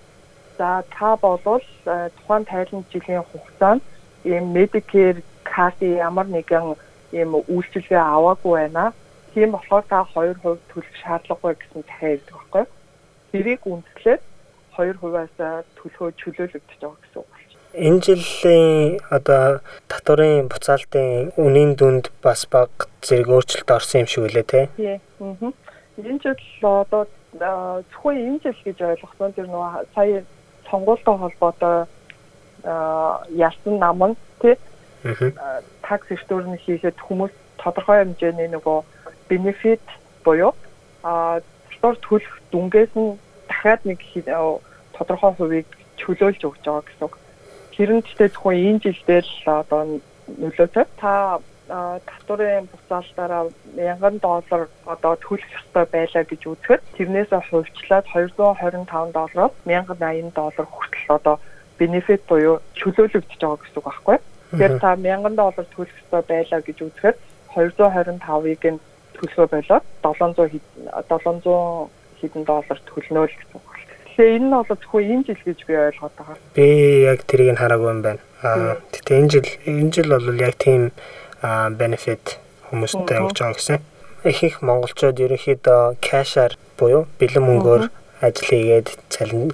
за 0.59 0.83
та 0.91 1.17
болвол 1.17 1.63
тухайн 1.85 2.45
тайлан 2.45 2.85
жилийн 2.93 3.25
хугацаанд 3.31 3.83
ийм 4.25 4.45
Medicare 4.55 5.23
картын 5.45 5.97
ямар 6.09 6.27
нэгэн 6.27 6.75
ийм 7.13 7.35
үйлчилгээ 7.35 8.03
аваагүй 8.03 8.53
байна. 8.59 8.93
Тийм 9.35 9.53
болохоор 9.53 9.85
та 9.89 10.05
2% 10.15 10.59
төлөх 10.73 10.95
шаардлагагүй 11.03 11.55
гэсэн 11.61 11.83
захиа 11.89 12.15
ирдэг 12.17 12.35
байхгүй. 12.35 12.65
Тэрийг 13.33 13.63
үндэслээд 13.65 14.23
2%-аас 14.77 15.67
төлөхөө 15.77 16.09
чөлөөлөгдөж 16.21 16.79
байгаа 16.81 17.01
гэсэн 17.03 17.21
үг 17.21 17.29
байна. 17.33 17.49
Энэ 17.77 18.01
жилийн 18.01 18.99
одоо 19.13 19.61
татварын 19.89 20.49
буцаалтын 20.49 21.33
үнийн 21.37 21.77
дүнд 21.77 22.09
бас 22.25 22.49
баг 22.49 22.89
зэрэг 23.05 23.29
өөрчлөлт 23.29 23.71
орсон 23.71 24.03
юм 24.03 24.09
шиг 24.09 24.25
үлээ 24.25 24.47
те. 24.49 24.69
Тий. 24.77 24.97
Аа. 25.21 25.53
Энэ 26.01 26.21
жил 26.25 26.41
одоо 26.63 27.05
зөвхөн 27.37 28.17
энэ 28.17 28.41
жил 28.43 28.59
гэж 28.65 28.79
ойлгосон 28.81 29.33
тэр 29.37 29.47
нөгөө 29.53 29.85
сая 29.95 30.25
сонгуультай 30.71 31.17
холбоотой 31.19 31.77
ялсан 33.37 33.79
нам 33.79 34.03
нь 34.09 34.17
тий 34.41 34.57
такс 35.89 36.13
эртүүрний 36.13 36.61
хийхэд 36.61 37.01
хүмүүс 37.01 37.33
тодорхой 37.57 38.05
хэмжээний 38.05 38.49
нөгөө 38.53 38.79
бенефит 39.29 39.87
буюу 40.25 40.53
а 41.03 41.41
дотор 41.81 41.97
төлөх 42.05 42.35
дүнгээс 42.53 42.93
нь 42.93 43.17
дахиад 43.49 43.83
нэг 43.89 44.01
тодорхой 44.93 45.33
хувийг 45.35 45.69
чөлөөлж 45.97 46.43
өгч 46.45 46.63
байгаа 46.65 46.85
гэсэн 46.85 47.07
үг. 47.09 47.15
Тэр 47.73 47.91
нь 47.95 48.03
гэхдээ 48.05 48.29
зөвхөн 48.35 48.59
энэ 48.69 48.83
жилдээ 48.85 49.21
л 49.23 49.35
одоо 49.63 49.81
нөлөөтэй. 50.29 50.87
Та 51.01 51.41
татварын 51.69 52.69
буцаалтаараа 52.73 53.45
1000 53.77 54.21
доллар 54.25 54.63
одоо 54.87 55.15
төлөх 55.21 55.49
ёстой 55.59 55.85
байлаа 55.93 56.25
гэж 56.25 56.43
үзэхэд 56.49 56.83
тэрнээсээ 56.97 57.43
хувьчлаад 57.51 58.07
225 58.09 59.13
доллароос 59.13 59.55
1080 59.69 60.33
доллар 60.33 60.67
хүртэл 60.73 61.17
одоо 61.19 61.37
бенефит 61.79 62.23
буюу 62.25 62.57
чөлөөлөгдөж 62.79 63.41
байгаа 63.41 63.61
гэсэн 63.61 63.79
үг 63.79 63.87
байхгүй 63.87 64.17
юу? 64.17 64.25
Тэгэхээр 64.51 64.75
та 64.81 64.97
1000 64.97 65.37
доллар 65.37 65.67
төлөх 65.77 65.93
ёстой 65.93 66.23
байлаа 66.25 66.61
гэж 66.65 66.79
үзэхэд 66.81 67.17
225-ыг 67.53 68.63
нь 68.73 68.81
төлөхөө 69.17 69.47
болоод 69.53 69.85
700 70.03 70.61
700 71.09 71.91
хэдэн 72.21 72.45
доллар 72.45 72.79
төлнө 72.89 73.27
л 73.27 73.35
гэсэн 73.35 73.55
үг. 73.55 73.69
Тэгэхээр 74.19 74.35
энэ 74.35 74.47
нь 74.47 74.55
бол 74.57 74.67
зөвхөн 74.67 75.13
энэ 75.15 75.27
жил 75.31 75.43
гэж 75.47 75.61
би 75.69 75.75
ойлгоод 75.79 76.15
байгаа. 76.19 76.37
Би 76.57 76.67
яг 77.07 77.21
тэрийг 77.29 77.53
нь 77.55 77.61
хараагүй 77.61 77.91
юм 77.93 78.03
байна. 78.03 78.23
Аа 78.43 78.77
тэгтээ 78.91 79.19
энэ 79.21 79.31
жил 79.31 79.49
энэ 79.69 79.93
жил 79.95 80.11
бол 80.11 80.43
яг 80.43 80.55
тийм 80.59 80.83
бенефит 81.79 82.27
хүмүүстээ 82.71 83.19
өгч 83.23 83.39
байгаа 83.39 83.55
гэсэн. 83.55 83.79
Их 84.27 84.43
их 84.43 84.57
монголчууд 84.63 85.23
ерөнхийдөө 85.23 86.03
кэшаар 86.03 86.59
буюу 86.75 87.07
бэлэн 87.23 87.45
мөнгөөр 87.47 87.83
ажил 88.27 88.49
хийгээд 88.51 88.89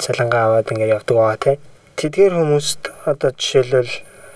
цалингаа 0.00 0.42
аваад 0.48 0.72
ингээд 0.72 0.96
явдаг 0.96 1.16
байгаа 1.16 1.38
тийм. 1.44 1.59
Тэдгээр 2.00 2.33
хүмүүст 2.33 2.83
одоо 3.04 3.30
жишээлбэл 3.37 3.92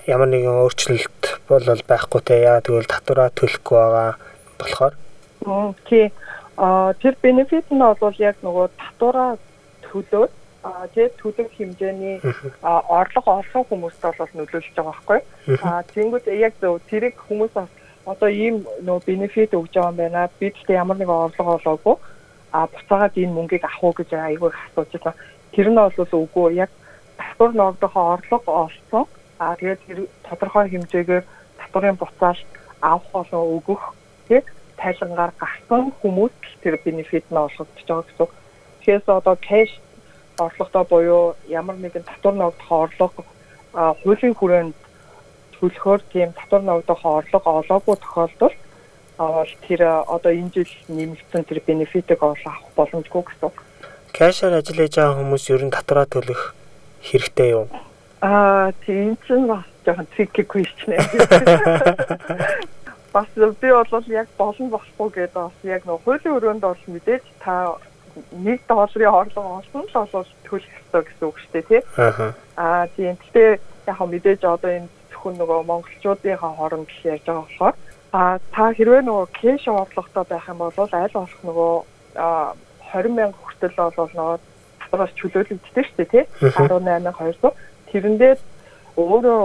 ямар 0.08 0.28
нэгэн 0.32 0.64
өөрчлөлт 0.64 1.22
бол 1.52 1.64
байхгүй 1.68 2.20
те. 2.24 2.40
Яа 2.40 2.64
тэгвэл 2.64 2.88
татвараа 2.88 3.28
төлөхгүй 3.36 3.76
байгаа 3.76 4.12
болохоор? 4.56 4.94
Тий. 5.84 6.08
А 6.56 6.96
тэр 6.96 7.14
бенефит 7.20 7.68
нь 7.68 7.84
бол 7.84 8.16
яг 8.16 8.40
нөгөө 8.40 8.66
татвараа 8.80 9.36
төлөөд 9.84 10.32
тэр 10.96 11.12
төлөх 11.20 11.52
хэмжээний 11.60 12.24
орлого 12.64 13.44
олсон 13.44 13.62
хүмүүст 13.68 14.00
бол 14.00 14.32
нөлөөлж 14.32 14.72
байгаа 14.72 14.96
байхгүй. 14.96 15.20
А 15.60 15.84
тэнгууд 15.92 16.26
яг 16.32 16.56
зөв 16.56 16.80
тэрийг 16.88 17.20
хүмүүс 17.28 17.52
одоо 18.08 18.28
ийм 18.32 18.64
нөгөө 18.80 19.04
бенефит 19.04 19.52
өгж 19.52 19.76
байгаа 19.76 19.92
юм 19.92 20.00
байна. 20.00 20.32
Бид 20.40 20.56
ч 20.56 20.64
ямар 20.72 20.96
нэгэн 20.96 21.28
орлого 21.28 21.60
олоогүй. 21.60 21.96
А 22.56 22.64
буцаагаад 22.64 23.12
энэ 23.12 23.36
мөнгийг 23.36 23.64
авах 23.68 23.84
уу 23.84 23.92
гэж 23.92 24.16
айгүй 24.16 24.50
асууж 24.56 24.88
байгаа 24.96 25.14
тэр 25.52 25.68
нь 25.68 25.76
бол 25.76 26.24
үгүй. 26.24 26.64
Яг 26.64 26.72
татвар 27.20 27.52
ногдохоо 27.52 28.16
орлого 28.16 28.50
олсон 28.64 29.04
А 29.38 29.57
тэгээд 29.57 29.81
тодорхой 30.29 30.68
хэмжээгээр 30.68 31.24
татварын 31.59 31.96
буцаалт 31.96 32.46
авах 32.83 33.07
болон 33.12 33.44
өгөх 33.57 33.83
тий 34.29 34.42
тайлангаар 34.77 35.33
гарсан 35.38 35.92
хүмүүс 36.01 36.35
тэр 36.62 36.79
бенефит 36.85 37.27
нь 37.31 37.37
олгогдож 37.37 37.87
байгаа 37.87 38.07
гэсэн. 38.07 38.29
Тэгэхээр 38.83 39.03
одоо 39.07 39.37
кэш 39.37 39.70
орлоготой 40.38 40.85
буюу 40.90 41.35
ямар 41.48 41.77
нэгэн 41.77 42.05
татвар 42.07 42.35
ногдох 42.35 42.70
орлого 42.70 43.24
хуулийн 43.74 44.35
хүрээнд 44.35 44.74
төлөхөөр 45.59 46.01
тийм 46.12 46.31
татвар 46.33 46.62
ногдох 46.62 47.03
орлого 47.05 47.48
олоогүй 47.61 47.96
тохиолдолд 47.98 48.59
авал 49.18 49.55
тэр 49.66 49.81
одоо 50.07 50.33
энэ 50.33 50.51
жил 50.55 50.72
нэмэгдсэн 50.88 51.42
тэр 51.44 51.59
бенефитийг 51.66 52.22
авах 52.22 52.62
боломжгүй 52.79 53.22
гэсэн. 53.27 53.51
Кэшээр 54.14 54.59
ажиллаж 54.62 54.94
байгаа 54.94 55.18
хүмүүс 55.18 55.44
ер 55.51 55.62
нь 55.66 55.74
татвараа 55.74 56.07
төлөх 56.07 56.55
хэрэгтэй 57.03 57.51
юу? 57.59 57.66
Аа 58.20 58.72
тийм 58.87 59.16
ч 59.26 59.28
бас 59.46 59.64
жоохон 59.87 60.07
tricky 60.14 60.44
question 60.44 60.92
ээ. 60.92 61.02
Бас 63.12 63.26
би 63.35 63.72
бол 63.72 64.04
яг 64.09 64.28
болон 64.37 64.70
болохгүй 64.70 65.11
гэдэг 65.14 65.33
бас 65.33 65.52
яг 65.64 65.87
нөх 65.87 66.02
хуулийн 66.04 66.37
өрөөнд 66.37 66.61
бол 66.61 66.76
мэдээж 66.92 67.24
та 67.40 67.74
1 68.37 68.61
долларын 68.68 69.09
орлого 69.09 69.57
олсон 69.59 69.85
л 69.88 70.09
бол 70.12 70.28
төлөх 70.44 70.68
ёстой 70.76 71.02
гэсэн 71.09 71.24
үг 71.24 71.37
шүү 71.40 71.52
дээ 71.52 71.68
тий. 71.72 71.83
Аа 72.57 72.87
тийм. 72.94 73.16
Гэтэ 73.16 73.61
яг 73.88 73.98
мэдээж 74.02 74.44
одоо 74.44 74.70
энэ 74.70 74.88
зөвхөн 75.09 75.35
нөгөө 75.40 75.61
монголчуудынхаа 75.70 76.52
хооронд 76.59 76.90
л 76.90 77.07
ярьж 77.09 77.24
байгаа 77.26 77.46
болохоор 77.48 77.74
а 78.12 78.38
та 78.52 78.72
хэрвээ 78.72 79.02
нөгөө 79.04 79.26
кэш 79.40 79.68
орлоготой 79.68 80.24
байх 80.28 80.48
юм 80.48 80.59
бол 80.59 80.72
аль 80.76 81.16
болох 81.16 81.42
нөгөө 81.44 81.74
20 82.92 83.16
мянга 83.16 83.38
хүртэл 83.40 83.76
бол 83.76 84.12
нөгөө 84.16 84.37
татвараас 84.81 85.12
чөлөөлөгддөг 85.18 85.85
шүү 85.85 85.96
дээ 85.98 86.12
тий 86.12 86.24
18200 86.40 87.52
тэрэндээ 87.92 88.35
өөрөө 88.96 89.42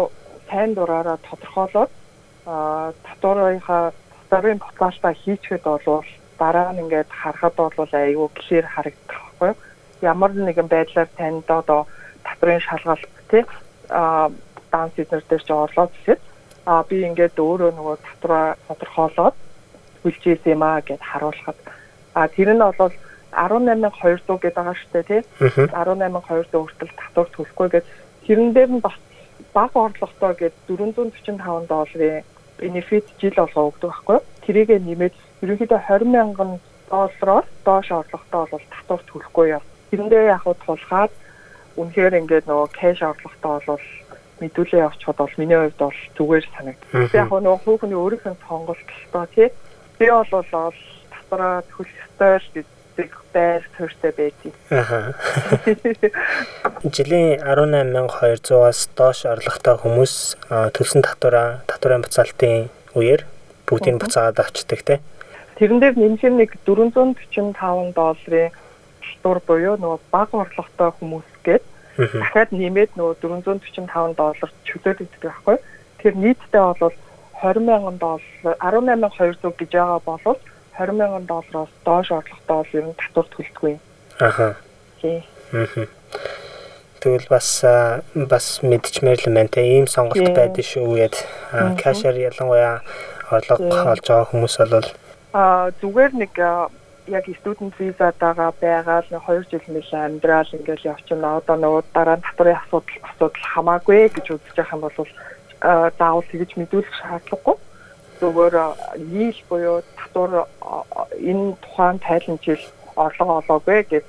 сайн 0.49 0.73
дураараа 0.73 1.17
тодорхойлоод 1.27 1.91
татварынхаа 2.45 3.93
татварын 4.29 4.59
буцаалтаа 4.59 5.13
хийчихэд 5.13 5.63
бол 5.63 6.05
дараа 6.39 6.73
нь 6.73 6.81
ингээд 6.83 7.09
харахад 7.09 7.55
бол 7.55 7.91
айгүй 7.91 8.29
клэр 8.35 8.65
харагдах 8.65 9.21
байхгүй? 9.39 9.51
Ямар 10.01 10.31
нэгэн 10.33 10.67
байдлаар 10.67 11.09
танд 11.17 11.47
одоо 11.47 11.87
татварын 12.27 12.59
шалгалт 12.59 13.07
тий 13.31 13.43
а 13.89 14.29
данс 14.71 14.93
эднэр 14.97 15.23
дээр 15.29 15.43
ч 15.43 15.49
орлоо 15.51 15.87
гэхэд 15.87 16.21
а 16.65 16.83
би 16.89 16.95
ингээд 17.07 17.37
өөрөө 17.39 17.71
нөгөө 17.77 17.95
татвараа 18.07 18.57
тодорхойлоод 18.67 19.35
хүлжээс 20.01 20.43
юм 20.53 20.63
аа 20.63 20.81
гэд 20.81 21.01
харуулхад 21.01 21.59
а 22.13 22.27
тэр 22.27 22.49
нь 22.53 22.63
бол 22.63 22.93
18200 23.33 24.41
гэдэг 24.41 24.55
байгаа 24.57 24.75
шүү 24.77 24.91
дээ 24.93 25.05
тий 25.09 25.21
18200 25.39 26.53
хүртэл 26.53 26.99
татвар 27.01 27.27
төлөхгүй 27.33 27.67
гэж 27.73 27.85
Тэрэн 28.25 28.53
дээр 28.53 28.71
нь 28.77 28.83
бас 28.83 28.95
бага 29.53 29.91
орлоготой 29.91 30.33
гээд 30.39 30.55
445 30.67 31.67
долларын 31.67 32.23
бенефит 32.57 33.05
жил 33.19 33.35
болгоо 33.35 33.71
өгдөг 33.71 33.89
байхгүй. 33.91 34.19
Тэрийгэ 34.45 34.79
нэмээд 34.79 35.15
ерөнхийдөө 35.43 35.79
20 35.89 36.07
мянган 36.07 36.51
доллараар 36.89 37.45
доош 37.65 37.87
орлоготой 37.91 38.45
бол 38.51 38.65
татвар 38.71 39.01
төлөхгүй 39.09 39.47
яа. 39.55 39.61
Тэрэндээ 39.91 40.23
яг 40.31 40.41
хуу 40.43 40.55
тулгаад 40.65 41.11
үнэхээр 41.75 42.19
ингээд 42.21 42.45
нөгөө 42.47 42.69
кэш 42.79 42.99
орлоготой 43.01 43.59
бол 43.67 43.85
мэдүүлээ 44.41 44.83
явуулчихад 44.85 45.17
бол 45.17 45.35
миний 45.37 45.57
хувьд 45.57 45.79
бол 45.79 45.99
зүгээр 46.17 46.45
санагдав. 46.55 47.13
Яг 47.13 47.29
нөгөө 47.31 47.59
хүүхний 47.63 47.97
өөрийнх 47.97 48.27
нь 48.29 48.43
сонголт 48.47 48.79
л 48.79 49.11
тоо 49.13 49.25
тий. 49.35 49.49
Би 49.97 50.05
бол 50.09 50.29
бол 50.31 50.75
татвараа 51.13 51.61
төлөх 51.69 51.91
ёстой 52.03 52.31
л 52.39 52.47
гэдэг 52.93 53.11
байр 53.33 53.63
суурьтай 53.77 54.11
байдгийг. 54.13 54.55
Аа. 54.69 55.13
Жилийн 56.93 57.41
18200-аас 57.41 58.89
доош 58.95 59.25
орлоготой 59.25 59.75
хүмүүс 59.81 60.13
төлсөн 60.77 61.01
татвараа 61.01 61.65
татварын 61.65 62.05
буцаалтын 62.05 62.69
үеэр 62.93 63.25
бүгдийг 63.65 63.97
буцаагаад 63.97 64.39
авчдаг 64.39 64.81
тий. 64.85 64.99
Тэрэн 65.57 65.79
дээр 65.81 65.95
нэмэх 65.97 66.21
нэг 66.29 66.51
445 66.65 67.93
долларын 67.97 68.51
татвар 69.01 69.39
буюу 69.47 69.75
нөгөө 69.79 69.99
бага 70.11 70.43
орлоготой 70.43 70.91
хүмүүс 70.99 71.29
гээд 71.47 71.63
дахиад 71.97 72.51
нэмээд 72.51 72.91
нөгөө 72.99 73.15
445 73.23 74.17
доллар 74.19 74.51
чөлөөд 74.67 74.99
идэх 75.01 75.19
байхгүй. 75.23 75.57
Тэр 76.03 76.13
нийтдээ 76.19 76.67
бол 76.81 76.95
20 77.39 77.63
мянган 77.63 77.97
доллар 77.97 78.55
18200 78.59 79.55
гэж 79.55 79.71
байгаа 79.71 80.01
бол 80.03 80.37
20 80.77 80.97
мянган 80.97 81.25
доллароос 81.25 81.69
доош 81.85 82.11
орлоготой 82.11 82.57
бол 82.57 82.73
ер 82.73 82.85
нь 82.87 82.97
татвар 82.97 83.27
төлдөггүй. 83.33 83.75
Аха. 84.19 84.55
Тий. 85.01 85.23
Тэгвэл 87.01 87.27
бас 87.29 87.49
бас 88.15 88.47
мэдчмээр 88.63 89.19
л 89.27 89.49
те 89.51 89.61
ийм 89.61 89.87
сонголт 89.87 90.33
байдаг 90.33 90.65
шүү 90.65 90.97
гэд 90.97 91.15
кашер 91.77 92.15
ялангуяа 92.15 92.79
орлого 93.29 93.91
олж 93.91 94.05
байгаа 94.07 94.29
хүмүүс 94.31 94.55
бол 94.71 94.87
а 95.33 95.71
зүгээр 95.81 96.13
нэг 96.13 96.33
яг 97.07 97.25
студент 97.39 97.73
визадаага 97.79 98.53
байгаа 98.61 99.01
л 99.01 99.09
2 99.11 99.49
жил 99.51 99.65
мэл 99.67 99.91
амьдрал 99.91 100.47
ингээл 100.53 100.93
явчихна. 100.93 101.37
Одоо 101.37 101.57
нөгөө 101.57 101.83
дараа 101.93 102.17
нь 102.17 102.23
татварын 102.23 102.61
асуудал 102.61 102.97
асуудал 103.03 103.45
хамаагүй 103.53 104.09
гэж 104.13 104.25
үзэж 104.31 104.55
байгаа 104.55 104.77
юм 104.77 104.81
бол 104.85 105.09
заавал 105.99 106.23
тэгж 106.31 106.51
мэдүүлэх 106.55 106.93
шаардлагагүй. 107.01 107.57
Зүгээр 108.19 108.55
нийл 109.11 109.39
буюу 109.49 109.81
татвар 109.97 110.47
энэ 111.19 111.55
тухайн 111.61 111.99
тайлан 111.99 112.39
жил 112.43 112.61
орлого 112.95 113.41
олоогүй 113.41 113.83
гэж 113.89 114.05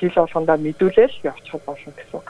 жил 0.00 0.14
болгондоо 0.14 0.56
мэдүүлэл 0.56 1.14
явчихад 1.22 1.62
болно 1.66 1.92
гэсэн. 1.96 2.22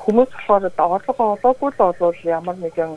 Хүмүүс 0.00 0.30
болохоор 0.32 0.72
орлого 0.76 1.24
олоогүй 1.36 1.70
л 1.72 1.94
бол 2.00 2.20
ямар 2.24 2.56
нэгэн 2.56 2.96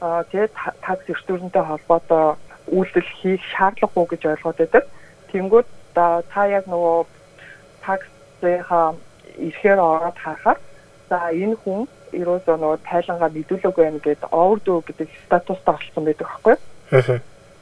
тэгээ 0.00 0.48
такс 0.82 1.06
эртүүрэнтэй 1.08 1.62
холбоотой 1.62 2.36
үйлдэл 2.68 3.10
хийх 3.20 3.42
шаардлагагүй 3.54 4.06
гэж 4.10 4.22
ойлгоод 4.32 4.58
байдаг. 4.58 4.84
Тэнгүүд 5.32 5.68
та 5.94 6.42
яг 6.48 6.64
нөгөө 6.66 7.06
таксынхаа 7.86 8.94
ихээр 9.38 9.80
ороод 9.80 10.18
харахаар 10.18 10.58
за 11.08 11.18
энэ 11.32 11.56
хүн 11.62 11.88
ерөөсөө 12.12 12.56
нөгөө 12.60 12.78
тайлангаа 12.88 13.30
мэдүүлээгүй 13.32 13.84
байх 13.84 14.02
гэдэг 14.04 14.32
овerdue 14.32 14.82
гэдэг 14.86 15.08
статустай 15.26 15.74
олсон 15.74 16.04
байдаг 16.04 16.28
байхгүй 16.28 16.52
юу? 16.54 16.60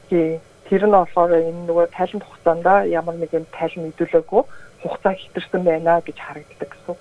Тий. 0.09 0.39
Тэр 0.67 0.85
нь 0.87 0.95
болохоор 0.95 1.31
энэ 1.35 1.67
нөгөө 1.67 1.87
тайлан 1.95 2.21
хугацаанд 2.23 2.67
ямар 2.91 3.15
нэгэн 3.15 3.45
тайлан 3.51 3.91
мэдүүлээгүй 3.91 4.43
хугацаа 4.83 5.13
хитэрсэн 5.15 5.63
байна 5.63 5.99
гэж 5.99 6.17
харагддаг 6.19 6.69
гэсэн. 6.71 6.95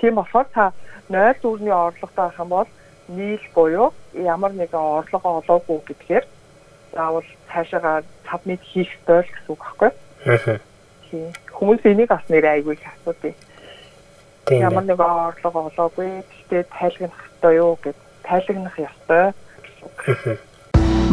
Тийм 0.00 0.14
болохоор 0.16 0.46
та 0.52 0.72
0 1.08 1.34
зүрний 1.40 1.72
орлоготой 1.72 2.24
байх 2.28 2.38
юм 2.40 2.48
бол 2.48 2.68
нийл 3.08 3.44
буюу 3.54 3.92
ямар 4.12 4.52
нэгэн 4.52 4.80
орлого 4.80 5.40
олоогүй 5.40 5.80
гэдгээр 5.88 6.24
заавал 6.92 7.24
цаашаа 7.48 8.02
сабмит 8.28 8.60
хийх 8.60 8.88
ёстой 8.92 9.22
гэсэн 9.24 9.52
үг 9.52 9.60
байхгүй 9.60 9.88
юу? 9.88 10.60
тий. 11.10 11.26
Хүмүүс 11.52 11.82
энийг 11.84 12.08
бас 12.08 12.24
нэр 12.28 12.44
айгүй 12.44 12.74
их 12.74 12.86
асуудгийг. 12.92 13.36
Ямар 14.50 14.84
нэг 14.84 15.00
орлого 15.00 15.70
олоогүй. 15.70 16.22
Гэхдээ 16.28 16.62
тайлгнах 16.70 17.16
ёстой 17.28 17.54
юу 17.56 17.78
гэд 17.82 17.96
тайлгнах 18.22 18.76
ёстой 18.78 19.32
гэсэн 19.64 19.84
үг. 19.84 20.38